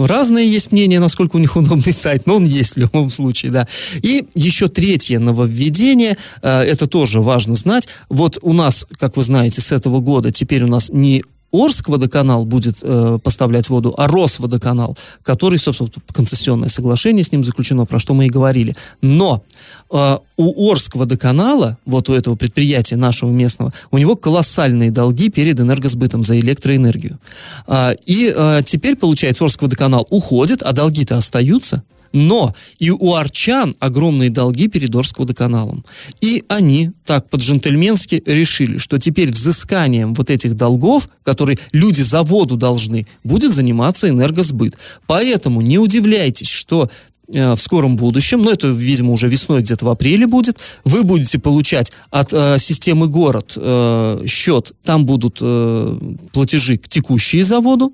разные 0.06 0.50
есть 0.50 0.72
мнения, 0.72 0.98
насколько 0.98 1.36
у 1.36 1.38
них 1.38 1.56
удобный 1.56 1.92
сайт, 1.92 2.26
но 2.26 2.36
он 2.36 2.44
есть 2.44 2.74
в 2.74 2.78
любом 2.78 3.08
случае, 3.08 3.52
да. 3.52 3.68
И 4.02 4.26
еще 4.34 4.66
третье 4.66 5.20
нововведение, 5.20 6.16
э, 6.42 6.62
это 6.62 6.88
тоже 6.88 7.20
важно 7.20 7.54
знать. 7.54 7.86
Вот 8.08 8.38
у 8.42 8.52
нас, 8.52 8.84
как 8.98 9.16
вы 9.16 9.22
знаете, 9.22 9.60
с 9.60 9.70
этого 9.70 10.00
года 10.00 10.32
теперь 10.32 10.64
у 10.64 10.66
нас 10.66 10.90
не 10.90 11.22
Орск 11.52 11.88
водоканал 11.88 12.44
будет 12.44 12.78
э, 12.82 13.18
поставлять 13.22 13.68
воду, 13.68 13.94
а 13.96 14.06
Росводоканал, 14.06 14.96
который, 15.22 15.58
собственно, 15.58 15.90
концессионное 16.12 16.68
соглашение 16.68 17.24
с 17.24 17.32
ним 17.32 17.42
заключено, 17.42 17.86
про 17.86 17.98
что 17.98 18.14
мы 18.14 18.26
и 18.26 18.28
говорили. 18.28 18.76
Но 19.00 19.42
э, 19.90 20.18
у 20.36 20.70
Орск 20.70 20.96
водоканала, 20.96 21.78
вот 21.86 22.10
у 22.10 22.14
этого 22.14 22.36
предприятия 22.36 22.96
нашего 22.96 23.30
местного, 23.30 23.72
у 23.90 23.98
него 23.98 24.14
колоссальные 24.14 24.90
долги 24.90 25.30
перед 25.30 25.58
энергосбытом 25.58 26.22
за 26.22 26.38
электроэнергию. 26.38 27.18
Э, 27.66 27.94
и 28.04 28.32
э, 28.34 28.60
теперь, 28.64 28.96
получается, 28.96 29.44
Орск 29.44 29.62
водоканал 29.62 30.06
уходит, 30.10 30.62
а 30.62 30.72
долги-то 30.72 31.16
остаются. 31.16 31.82
Но 32.12 32.54
и 32.78 32.90
у 32.90 33.14
арчан 33.14 33.74
огромные 33.78 34.30
долги 34.30 34.68
перед 34.68 34.94
Орскводоканалом. 34.94 35.84
И 36.20 36.44
они 36.48 36.90
так 37.04 37.28
по-джентльменски 37.28 38.22
решили, 38.26 38.78
что 38.78 38.98
теперь 38.98 39.30
взысканием 39.30 40.14
вот 40.14 40.30
этих 40.30 40.54
долгов, 40.54 41.08
которые 41.22 41.58
люди 41.72 42.02
за 42.02 42.22
воду 42.22 42.56
должны, 42.56 43.06
будет 43.24 43.54
заниматься 43.54 44.08
энергосбыт. 44.08 44.78
Поэтому 45.06 45.60
не 45.60 45.78
удивляйтесь, 45.78 46.48
что 46.48 46.90
э, 47.32 47.54
в 47.54 47.60
скором 47.60 47.96
будущем, 47.96 48.42
но 48.42 48.52
это, 48.52 48.68
видимо, 48.68 49.12
уже 49.12 49.28
весной, 49.28 49.60
где-то 49.60 49.84
в 49.84 49.88
апреле 49.90 50.26
будет, 50.26 50.58
вы 50.84 51.02
будете 51.02 51.38
получать 51.38 51.92
от 52.10 52.32
э, 52.32 52.58
системы 52.58 53.08
город 53.08 53.54
э, 53.56 54.24
счет, 54.26 54.72
там 54.82 55.06
будут 55.06 55.38
э, 55.40 55.98
платежи 56.32 56.78
текущие 56.78 57.44
за 57.44 57.60
воду, 57.60 57.92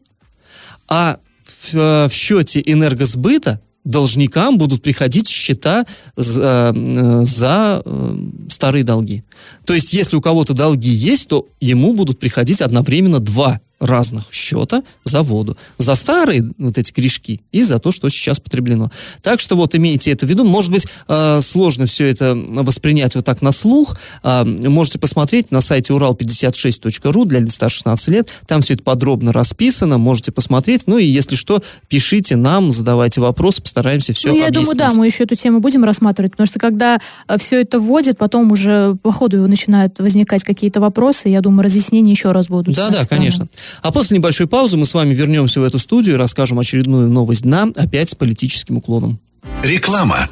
а 0.89 1.19
в, 1.45 1.75
э, 1.75 2.09
в 2.09 2.13
счете 2.13 2.63
энергосбыта 2.65 3.61
должникам 3.85 4.59
будут 4.59 4.83
приходить 4.83 5.29
счета 5.29 5.85
за, 6.17 6.73
э, 6.75 7.23
за 7.25 7.83
э, 7.85 8.17
старые 8.49 8.85
долги. 8.85 9.23
То 9.65 9.75
есть, 9.75 9.93
если 9.93 10.17
у 10.17 10.21
кого-то 10.21 10.55
долги 10.55 10.91
есть, 10.91 11.29
то 11.29 11.47
ему 11.61 11.95
будут 11.95 12.19
приходить 12.19 12.63
одновременно 12.63 13.21
два 13.21 13.61
разных 13.85 14.33
счета 14.33 14.83
за 15.05 15.23
воду. 15.23 15.57
За 15.79 15.95
старые 15.95 16.51
вот 16.59 16.79
эти 16.79 16.93
корешки 16.93 17.41
и 17.53 17.63
за 17.63 17.79
то, 17.79 17.93
что 17.93 18.09
сейчас 18.09 18.41
потреблено. 18.41 18.91
Так 19.23 19.41
что 19.41 19.57
вот 19.57 19.75
имейте 19.75 20.11
это 20.11 20.27
в 20.27 20.29
виду. 20.29 20.45
Может 20.45 20.71
быть, 20.71 20.87
э, 21.09 21.41
сложно 21.43 21.87
все 21.87 22.07
это 22.07 22.35
воспринять 22.35 23.15
вот 23.15 23.25
так 23.25 23.43
на 23.43 23.53
слух. 23.53 23.97
Э, 24.23 24.45
можете 24.45 24.99
посмотреть 24.99 25.51
на 25.51 25.61
сайте 25.61 25.93
урал56.ру 25.93 27.25
для 27.25 27.41
лиц 27.41 27.55
старше 27.55 27.79
16 27.79 28.09
лет. 28.09 28.33
Там 28.47 28.63
все 28.63 28.75
это 28.75 28.83
подробно 28.83 29.33
расписано. 29.33 29.99
Можете 29.99 30.33
посмотреть. 30.33 30.87
Ну 30.87 30.99
и 30.99 31.05
если 31.05 31.37
что, 31.37 31.63
пишите 31.89 32.37
нам, 32.37 32.73
задавайте 32.73 33.21
вопросы, 33.21 33.63
постараемся 33.63 34.13
все 34.13 34.29
ну, 34.29 34.37
я 34.37 34.47
объяснить. 34.49 34.77
думаю, 34.77 34.91
да, 34.91 34.99
мы 34.99 35.07
еще 35.07 35.25
эту 35.25 35.35
тему 35.35 35.61
будем 35.61 35.85
рассматривать, 35.85 36.33
потому 36.33 36.47
что 36.47 36.59
когда 36.59 36.99
э, 37.29 37.39
все 37.39 37.61
это 37.61 37.79
вводят, 37.79 38.19
потом 38.19 38.51
уже 38.53 38.97
по 39.03 39.13
ходу 39.13 39.47
начинают 39.47 39.99
возникать 39.99 40.45
какие-то 40.45 40.81
вопросы, 40.81 41.29
я 41.29 41.41
думаю, 41.41 41.65
разъяснения 41.65 42.13
еще 42.13 42.33
раз 42.33 42.49
будут. 42.49 42.75
Да, 42.75 42.91
да, 42.91 43.05
конечно. 43.07 43.47
А 43.83 43.93
после 43.93 44.19
небольшой 44.19 44.47
паузы 44.47 44.77
мы 44.77 44.87
с 44.87 44.95
вами 44.95 45.15
вернемся 45.15 45.61
в 45.61 45.65
эту 45.65 45.79
студию 45.79 46.17
и 46.17 46.19
расскажем 46.19 46.59
очередную 46.59 47.09
новость 47.09 47.43
дна, 47.43 47.69
опять 47.77 48.11
с 48.11 48.15
политическим 48.15 48.77
уклоном. 48.77 49.19
Реклама. 49.63 50.29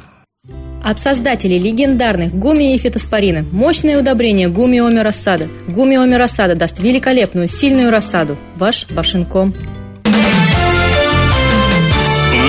От 0.83 0.99
создателей 0.99 1.59
легендарных 1.59 2.35
гуми 2.35 2.75
и 2.75 2.77
фитоспорины 2.77 3.45
мощное 3.51 3.99
удобрение 3.99 4.49
гумиоми 4.49 4.99
рассада. 4.99 5.47
Гумиоми 5.69 6.15
рассада 6.15 6.55
даст 6.55 6.79
великолепную, 6.79 7.47
сильную 7.47 7.89
рассаду. 7.89 8.37
Ваш 8.57 8.87
Вашинком. 8.89 9.53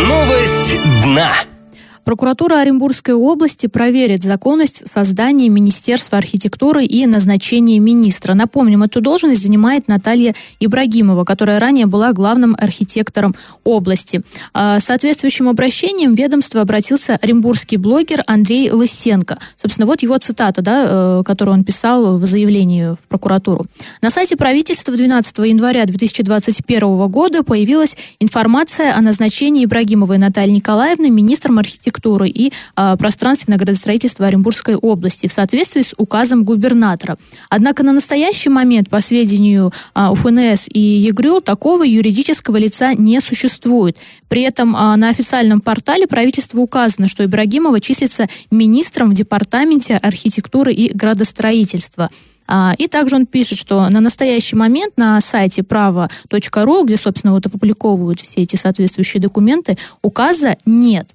Новость. 0.09 0.81
Прокуратура 2.05 2.59
Оренбургской 2.59 3.15
области 3.15 3.67
проверит 3.67 4.23
законность 4.23 4.87
создания 4.87 5.49
Министерства 5.49 6.19
архитектуры 6.19 6.85
и 6.85 7.07
назначения 7.07 7.79
министра. 7.79 8.35
Напомним, 8.35 8.83
эту 8.83 9.01
должность 9.01 9.43
занимает 9.43 9.89
Наталья 9.89 10.35
Ибрагимова, 10.61 11.25
которая 11.25 11.59
ранее 11.59 11.87
была 11.87 12.13
главным 12.13 12.57
архитектором 12.59 13.35
области. 13.65 14.21
А, 14.53 14.81
соответствующим 14.81 15.49
обращением 15.49 16.15
ведомство 16.15 16.61
обратился 16.61 17.19
оренбургский 17.23 17.79
блогер 17.79 18.23
Андрей 18.27 18.71
Лысенко. 18.71 19.39
Собственно, 19.57 19.87
вот 19.87 20.03
его 20.03 20.19
цитата, 20.19 20.61
да, 20.61 20.85
э, 20.87 21.23
которую 21.25 21.57
он 21.57 21.65
писал 21.65 22.19
в 22.19 22.27
заявлении 22.27 22.93
в 22.93 23.09
прокуратуру. 23.09 23.65
На 24.03 24.11
сайте 24.11 24.37
правительства 24.37 24.95
12 24.95 25.39
января 25.39 25.87
2021 25.87 27.09
года 27.09 27.43
появилась 27.43 27.97
информация 28.21 28.95
о 28.95 29.01
назначении 29.01 29.65
Ибрагимовой 29.65 30.19
Натальи 30.19 30.53
Николаевны 30.53 31.09
министром 31.09 31.59
архитектуры 31.59 31.94
и 32.29 32.53
э, 32.77 32.97
пространственного 32.99 33.59
градостроительства 33.61 34.27
Оренбургской 34.27 34.75
области 34.75 35.27
в 35.27 35.33
соответствии 35.33 35.83
с 35.83 35.95
указом 35.97 36.45
губернатора. 36.45 37.17
Однако 37.49 37.83
на 37.83 37.93
настоящий 37.93 38.49
момент, 38.49 38.91
по 38.91 39.01
сведению 39.01 39.73
э, 39.95 40.09
УФНС 40.11 40.69
и 40.73 40.81
ЕГРЮ, 40.81 41.41
такого 41.41 41.85
юридического 41.85 42.57
лица 42.57 42.95
не 42.95 43.21
существует. 43.21 43.97
При 44.29 44.43
этом 44.43 44.75
э, 44.75 44.97
на 44.97 45.09
официальном 45.09 45.61
портале 45.61 46.07
правительства 46.07 46.61
указано, 46.61 47.09
что 47.09 47.25
Ибрагимова 47.25 47.81
числится 47.81 48.27
министром 48.51 49.11
в 49.11 49.15
департаменте 49.15 49.97
архитектуры 49.97 50.73
и 50.73 50.93
градостроительства. 50.95 52.11
А, 52.47 52.75
и 52.77 52.89
также 52.89 53.17
он 53.17 53.27
пишет, 53.27 53.59
что 53.59 53.89
на 53.89 54.01
настоящий 54.01 54.57
момент 54.57 54.95
на 54.97 55.21
сайте 55.21 55.63
право.ру, 55.63 56.85
где, 56.85 56.97
собственно, 56.97 57.33
вот 57.33 57.47
опубликовывают 57.47 58.21
все 58.21 58.43
эти 58.43 58.57
соответствующие 58.57 59.21
документы, 59.21 59.77
указа 60.03 60.57
нет. 60.67 61.09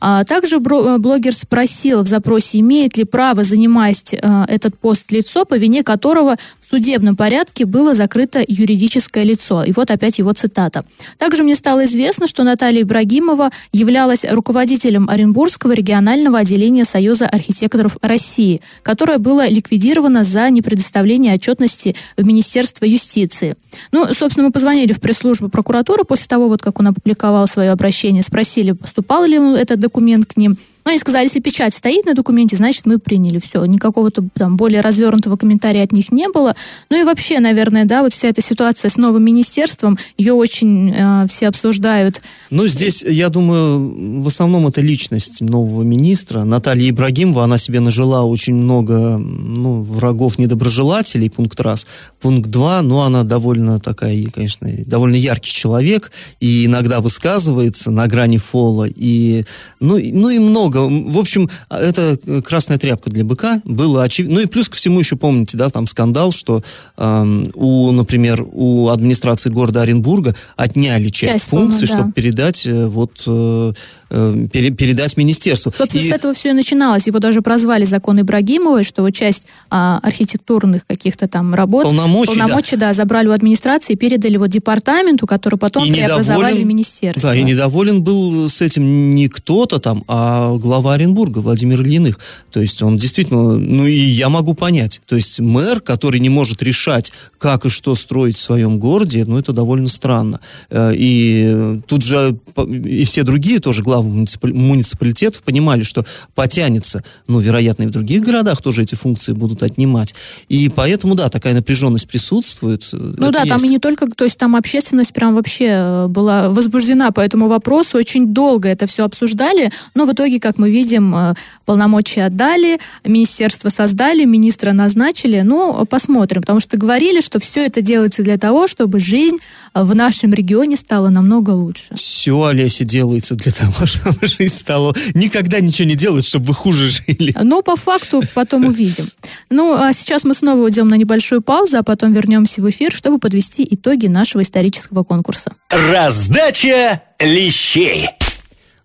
А 0.00 0.24
также 0.24 0.56
э, 0.56 0.98
блогер 0.98 1.34
спросил 1.34 2.02
в 2.02 2.06
запросе, 2.06 2.60
имеет 2.60 2.96
ли 2.96 3.04
право 3.04 3.42
занимать 3.42 4.14
э, 4.14 4.44
этот 4.48 4.78
пост 4.78 5.10
лицо, 5.10 5.44
по 5.44 5.54
вине 5.54 5.82
которого 5.82 6.36
в 6.64 6.70
судебном 6.70 7.16
порядке 7.16 7.66
было 7.66 7.94
закрыто 7.94 8.44
юридическое 8.46 9.24
лицо. 9.24 9.64
И 9.64 9.72
вот 9.72 9.90
опять 9.90 10.18
его 10.18 10.32
цитата. 10.32 10.84
Также 11.18 11.42
мне 11.42 11.54
стало 11.54 11.84
известно, 11.84 12.26
что 12.26 12.42
Наталья 12.42 12.82
Ибрагимова 12.82 13.50
являлась 13.72 14.24
руководителем 14.28 15.08
Оренбургского 15.08 15.72
регионального 15.72 16.38
отделения 16.38 16.84
Союза 16.84 17.26
архитекторов 17.26 17.96
России, 18.00 18.60
которое 18.82 19.18
было 19.18 19.48
ликвидировано 19.48 20.24
за 20.24 20.50
непредоставление 20.50 21.34
отчетности 21.34 21.94
в 22.16 22.24
Министерство 22.24 22.84
юстиции. 22.84 23.56
Ну, 23.92 24.12
собственно, 24.14 24.46
мы 24.46 24.52
позвонили 24.52 24.92
в 24.92 25.00
пресс-службу 25.00 25.48
прокуратуры 25.48 26.04
после 26.04 26.26
того, 26.26 26.48
вот 26.48 26.62
как 26.62 26.80
он 26.80 26.88
опубликовал 26.88 27.46
свое 27.46 27.70
обращение, 27.70 28.22
спросили, 28.22 28.72
поступал 28.72 29.24
ли 29.24 29.34
ему 29.34 29.54
этот 29.54 29.80
документ 29.80 30.26
к 30.26 30.36
ним. 30.36 30.56
Ну, 30.84 30.90
они 30.90 30.98
сказали, 30.98 31.24
если 31.24 31.40
печать 31.40 31.72
стоит 31.72 32.04
на 32.04 32.14
документе, 32.14 32.56
значит, 32.56 32.84
мы 32.84 32.98
приняли 32.98 33.38
все. 33.38 33.64
Никакого-то 33.64 34.22
там 34.34 34.56
более 34.56 34.82
развернутого 34.82 35.38
комментария 35.38 35.82
от 35.82 35.92
них 35.92 36.12
не 36.12 36.28
было. 36.28 36.54
Ну 36.90 37.00
и 37.00 37.04
вообще, 37.04 37.40
наверное, 37.40 37.86
да, 37.86 38.02
вот 38.02 38.12
вся 38.12 38.28
эта 38.28 38.42
ситуация 38.42 38.90
с 38.90 38.98
новым 38.98 39.24
министерством, 39.24 39.96
ее 40.18 40.34
очень 40.34 40.92
э, 40.94 41.26
все 41.26 41.48
обсуждают. 41.48 42.20
Ну, 42.50 42.68
здесь, 42.68 43.02
я 43.02 43.30
думаю, 43.30 44.22
в 44.22 44.28
основном 44.28 44.66
это 44.66 44.82
личность 44.82 45.40
нового 45.40 45.82
министра. 45.82 46.44
Наталья 46.44 46.90
Ибрагимова, 46.90 47.44
она 47.44 47.56
себе 47.56 47.80
нажила 47.80 48.22
очень 48.22 48.54
много 48.54 49.16
ну, 49.16 49.82
врагов, 49.82 50.38
недоброжелателей, 50.38 51.30
пункт 51.30 51.60
раз. 51.60 51.86
Пункт 52.20 52.50
два, 52.50 52.82
ну, 52.82 53.00
она 53.00 53.22
довольно 53.22 53.80
такая, 53.80 54.22
конечно, 54.26 54.68
довольно 54.84 55.16
яркий 55.16 55.50
человек, 55.50 56.12
и 56.40 56.66
иногда 56.66 57.00
высказывается 57.00 57.90
на 57.90 58.06
грани 58.06 58.36
фола, 58.36 58.86
и, 58.86 59.44
ну, 59.80 59.98
ну 59.98 60.28
и 60.28 60.38
много 60.38 60.73
много. 60.74 61.10
В 61.10 61.18
общем, 61.18 61.48
это 61.70 62.18
красная 62.44 62.78
тряпка 62.78 63.10
для 63.10 63.24
быка. 63.24 63.60
Было 63.64 64.02
очевидно. 64.02 64.36
Ну 64.36 64.40
и 64.42 64.46
плюс 64.46 64.68
ко 64.68 64.76
всему 64.76 64.98
еще 64.98 65.16
помните, 65.16 65.56
да, 65.56 65.70
там 65.70 65.86
скандал, 65.86 66.32
что 66.32 66.62
э, 66.96 67.44
у, 67.54 67.92
например, 67.92 68.44
у 68.50 68.88
администрации 68.88 69.50
города 69.50 69.82
Оренбурга 69.82 70.34
отняли 70.56 71.10
часть, 71.10 71.32
часть 71.32 71.48
функций, 71.48 71.86
да. 71.86 71.94
чтобы 71.94 72.12
передать 72.12 72.66
э, 72.66 72.86
вот 72.86 73.22
э, 73.26 73.72
э, 74.14 74.46
пере, 74.52 74.70
передать 74.70 75.16
министерству. 75.16 75.72
Собственно, 75.76 76.02
и... 76.02 76.08
с 76.08 76.12
этого 76.12 76.34
все 76.34 76.50
и 76.50 76.52
начиналось. 76.52 77.06
Его 77.06 77.18
даже 77.18 77.42
прозвали 77.42 77.84
закон 77.84 78.20
Ибрагимовой, 78.20 78.84
что 78.84 79.02
вот 79.02 79.10
часть 79.10 79.48
а, 79.70 79.98
архитектурных 80.02 80.86
каких-то 80.86 81.28
там 81.28 81.54
работ, 81.54 81.84
полномочий, 81.84 82.38
полномочий 82.38 82.76
да. 82.76 82.88
да, 82.88 82.94
забрали 82.94 83.28
у 83.28 83.32
администрации, 83.32 83.94
передали 83.94 84.36
вот 84.36 84.48
департаменту, 84.48 85.26
который 85.26 85.58
потом 85.58 85.84
и 85.84 85.92
преобразовали 85.92 86.62
в 86.62 86.66
министерство. 86.66 87.30
Да, 87.30 87.36
и 87.36 87.42
недоволен 87.42 88.02
был 88.02 88.48
с 88.48 88.62
этим 88.62 89.10
не 89.10 89.28
кто-то 89.28 89.78
там, 89.78 90.04
а 90.08 90.54
глава 90.56 90.94
Оренбурга 90.94 91.38
Владимир 91.38 91.80
Ильиных. 91.80 92.18
То 92.50 92.60
есть 92.60 92.82
он 92.82 92.98
действительно, 92.98 93.56
ну 93.56 93.86
и 93.86 93.98
я 93.98 94.28
могу 94.28 94.54
понять. 94.54 95.00
То 95.06 95.16
есть 95.16 95.40
мэр, 95.40 95.80
который 95.80 96.20
не 96.20 96.28
может 96.28 96.62
решать, 96.62 97.12
как 97.38 97.66
и 97.66 97.68
что 97.68 97.94
строить 97.94 98.36
в 98.36 98.40
своем 98.40 98.78
городе, 98.78 99.24
ну 99.26 99.38
это 99.38 99.52
довольно 99.52 99.88
странно. 99.88 100.40
Э, 100.70 100.92
и 100.94 101.80
тут 101.86 102.02
же 102.02 102.38
и 102.56 103.04
все 103.04 103.22
другие 103.22 103.60
тоже 103.60 103.82
главы 103.82 104.03
муниципалитетов 104.42 105.42
понимали, 105.42 105.82
что 105.82 106.04
потянется, 106.34 107.02
ну, 107.26 107.40
вероятно, 107.40 107.84
и 107.84 107.86
в 107.86 107.90
других 107.90 108.22
городах 108.22 108.62
тоже 108.62 108.82
эти 108.82 108.94
функции 108.94 109.32
будут 109.32 109.62
отнимать. 109.62 110.14
И 110.48 110.68
поэтому, 110.68 111.14
да, 111.14 111.28
такая 111.28 111.54
напряженность 111.54 112.08
присутствует. 112.08 112.88
Э, 112.92 112.96
ну 112.96 113.30
да, 113.30 113.40
есть. 113.40 113.50
там 113.50 113.64
и 113.64 113.68
не 113.68 113.78
только, 113.78 114.06
то 114.06 114.24
есть 114.24 114.38
там 114.38 114.56
общественность 114.56 115.12
прям 115.12 115.34
вообще 115.34 115.66
э, 115.70 116.06
была 116.08 116.50
возбуждена 116.50 117.10
по 117.10 117.20
этому 117.20 117.48
вопросу, 117.48 117.98
очень 117.98 118.28
долго 118.28 118.68
это 118.68 118.86
все 118.86 119.04
обсуждали, 119.04 119.70
но 119.94 120.04
в 120.04 120.12
итоге, 120.12 120.40
как 120.40 120.58
мы 120.58 120.70
видим, 120.70 121.14
э, 121.14 121.34
полномочия 121.64 122.26
отдали, 122.26 122.78
министерство 123.04 123.68
создали, 123.68 124.24
министра 124.24 124.72
назначили. 124.72 125.40
Ну, 125.40 125.84
посмотрим, 125.86 126.42
потому 126.42 126.60
что 126.60 126.76
говорили, 126.76 127.20
что 127.20 127.38
все 127.38 127.66
это 127.66 127.80
делается 127.80 128.22
для 128.22 128.38
того, 128.38 128.66
чтобы 128.66 129.00
жизнь 129.00 129.36
в 129.74 129.94
нашем 129.94 130.34
регионе 130.34 130.76
стала 130.76 131.08
намного 131.08 131.50
лучше. 131.50 131.94
Все, 131.94 132.42
Олеся, 132.42 132.84
делается 132.84 133.34
для 133.34 133.52
того, 133.52 133.86
чтобы 133.86 133.93
жизнь 134.22 134.54
стала... 134.54 134.94
Никогда 135.14 135.60
ничего 135.60 135.88
не 135.88 135.94
делают, 135.94 136.24
чтобы 136.24 136.46
вы 136.46 136.54
хуже 136.54 136.90
жили. 136.90 137.34
Ну, 137.40 137.62
по 137.62 137.76
факту 137.76 138.22
потом 138.34 138.66
увидим. 138.66 139.08
Ну, 139.50 139.74
а 139.74 139.92
сейчас 139.92 140.24
мы 140.24 140.34
снова 140.34 140.60
уйдем 140.60 140.88
на 140.88 140.94
небольшую 140.94 141.42
паузу, 141.42 141.78
а 141.78 141.82
потом 141.82 142.12
вернемся 142.12 142.62
в 142.62 142.70
эфир, 142.70 142.92
чтобы 142.92 143.18
подвести 143.18 143.66
итоги 143.68 144.06
нашего 144.06 144.42
исторического 144.42 145.04
конкурса. 145.04 145.52
Раздача 145.70 147.02
лещей. 147.20 148.08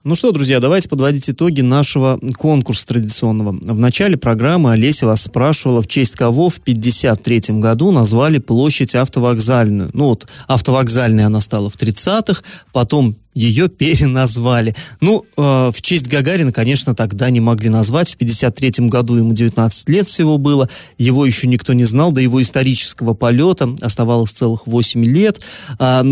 Ну 0.06 0.16
что, 0.16 0.32
друзья, 0.32 0.62
давайте 0.62 0.88
подводить 0.88 1.30
итоги 1.30 1.60
нашего 1.60 2.20
конкурса 2.38 2.88
традиционного. 2.88 3.52
В 3.52 3.78
начале 3.78 4.18
программы 4.18 4.72
Олеся 4.72 5.06
вас 5.06 5.24
спрашивала, 5.24 5.82
в 5.82 5.88
честь 5.88 6.16
кого 6.16 6.48
в 6.48 6.58
1953 6.58 7.60
году 7.60 7.92
назвали 7.92 8.40
площадь 8.40 8.96
автовокзальную. 8.96 9.92
Ну 9.94 10.06
вот, 10.06 10.26
автовокзальной 10.48 11.26
она 11.26 11.42
стала 11.42 11.70
в 11.70 11.76
30-х, 11.76 12.42
потом 12.72 13.18
ее 13.40 13.70
переназвали. 13.70 14.76
Ну, 15.00 15.26
э, 15.38 15.72
в 15.74 15.82
честь 15.82 16.08
Гагарина, 16.08 16.52
конечно, 16.52 16.94
тогда 16.94 17.30
не 17.30 17.40
могли 17.40 17.70
назвать. 17.70 18.12
В 18.12 18.18
53 18.18 18.90
году 18.90 19.16
ему 19.16 19.34
19 19.34 19.90
лет 19.90 20.08
всего 20.08 20.38
было. 20.38 20.70
Его 20.98 21.26
еще 21.26 21.48
никто 21.48 21.72
не 21.72 21.86
знал. 21.86 22.12
До 22.12 22.20
его 22.20 22.42
исторического 22.42 23.14
полета 23.14 23.70
оставалось 23.82 24.32
целых 24.32 24.68
8 24.68 25.06
лет. 25.06 25.42
Э, 25.80 26.04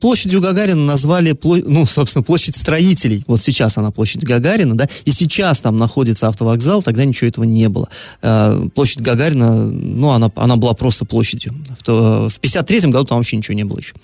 площадью 0.00 0.42
Гагарина 0.42 0.84
назвали, 0.84 1.34
ну, 1.42 1.86
собственно, 1.86 2.22
площадь 2.22 2.56
строителей. 2.56 3.24
Вот 3.26 3.40
сейчас 3.40 3.78
она 3.78 3.90
площадь 3.90 4.24
Гагарина, 4.24 4.74
да, 4.74 4.86
и 5.06 5.12
сейчас 5.12 5.62
там 5.62 5.78
находится 5.78 6.28
автовокзал, 6.28 6.82
тогда 6.82 7.06
ничего 7.06 7.28
этого 7.28 7.44
не 7.44 7.70
было. 7.70 7.88
Э, 8.20 8.68
площадь 8.74 9.00
Гагарина, 9.00 9.64
ну, 9.64 10.10
она, 10.10 10.30
она 10.36 10.56
была 10.56 10.74
просто 10.74 11.06
площадью. 11.06 11.54
В, 11.86 12.28
в 12.28 12.38
53 12.40 12.80
году 12.90 13.06
там 13.06 13.16
вообще 13.16 13.38
ничего 13.38 13.54
не 13.54 13.64
было 13.64 13.78
еще. 13.78 13.94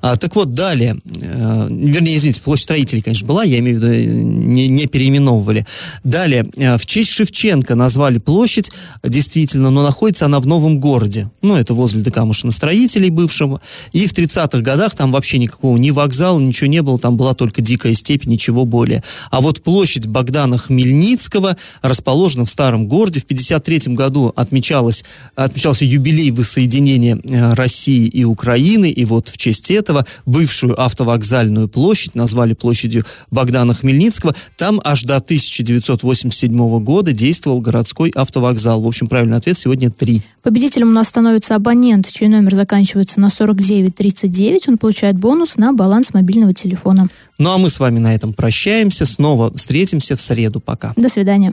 А, 0.00 0.16
так 0.16 0.34
вот, 0.34 0.54
далее 0.54 0.96
э, 1.20 1.73
вернее, 1.78 2.16
извините, 2.16 2.40
площадь 2.40 2.64
строителей, 2.64 3.02
конечно, 3.02 3.26
была, 3.26 3.44
я 3.44 3.58
имею 3.58 3.78
в 3.78 3.82
виду, 3.82 4.18
не, 4.18 4.68
не 4.68 4.86
переименовывали. 4.86 5.66
Далее, 6.02 6.46
э, 6.56 6.76
в 6.78 6.86
честь 6.86 7.10
Шевченко 7.10 7.74
назвали 7.74 8.18
площадь, 8.18 8.70
действительно, 9.02 9.70
но 9.70 9.82
находится 9.82 10.26
она 10.26 10.40
в 10.40 10.46
Новом 10.46 10.80
городе. 10.80 11.30
Ну, 11.42 11.56
это 11.56 11.74
возле 11.74 12.02
ДК 12.02 12.24
машиностроителей 12.24 13.10
бывшего. 13.10 13.60
И 13.92 14.06
в 14.06 14.12
30-х 14.12 14.60
годах 14.60 14.94
там 14.94 15.12
вообще 15.12 15.38
никакого 15.38 15.76
ни 15.76 15.90
вокзала, 15.90 16.40
ничего 16.40 16.68
не 16.68 16.82
было, 16.82 16.98
там 16.98 17.16
была 17.16 17.34
только 17.34 17.62
дикая 17.62 17.94
степь, 17.94 18.26
ничего 18.26 18.64
более. 18.64 19.02
А 19.30 19.40
вот 19.40 19.62
площадь 19.62 20.06
Богдана 20.06 20.58
Хмельницкого 20.58 21.56
расположена 21.82 22.44
в 22.44 22.50
Старом 22.50 22.86
городе. 22.86 23.20
В 23.20 23.26
53 23.26 23.94
году 23.94 24.32
отмечалось, 24.36 25.04
отмечался 25.34 25.84
юбилей 25.84 26.30
воссоединения 26.30 27.18
э, 27.22 27.54
России 27.54 28.06
и 28.06 28.24
Украины, 28.24 28.90
и 28.90 29.04
вот 29.04 29.28
в 29.28 29.36
честь 29.36 29.70
этого 29.70 30.04
бывшую 30.26 30.80
автовокзальную 30.80 31.53
центральную 31.54 31.68
площадь, 31.68 32.14
назвали 32.14 32.54
площадью 32.54 33.04
Богдана 33.30 33.74
Хмельницкого. 33.74 34.34
Там 34.56 34.80
аж 34.84 35.02
до 35.04 35.16
1987 35.16 36.84
года 36.84 37.12
действовал 37.12 37.60
городской 37.60 38.10
автовокзал. 38.14 38.82
В 38.82 38.86
общем, 38.86 39.08
правильный 39.08 39.36
ответ 39.36 39.56
сегодня 39.56 39.90
три. 39.90 40.22
Победителем 40.42 40.88
у 40.88 40.92
нас 40.92 41.08
становится 41.08 41.54
абонент, 41.54 42.10
чей 42.10 42.28
номер 42.28 42.54
заканчивается 42.54 43.20
на 43.20 43.30
4939. 43.30 44.68
Он 44.68 44.78
получает 44.78 45.16
бонус 45.16 45.56
на 45.56 45.72
баланс 45.72 46.12
мобильного 46.14 46.52
телефона. 46.52 47.08
Ну 47.38 47.50
а 47.50 47.58
мы 47.58 47.70
с 47.70 47.80
вами 47.80 47.98
на 47.98 48.14
этом 48.14 48.32
прощаемся. 48.32 49.06
Снова 49.06 49.52
встретимся 49.54 50.16
в 50.16 50.20
среду. 50.20 50.60
Пока. 50.60 50.92
До 50.96 51.08
свидания. 51.08 51.52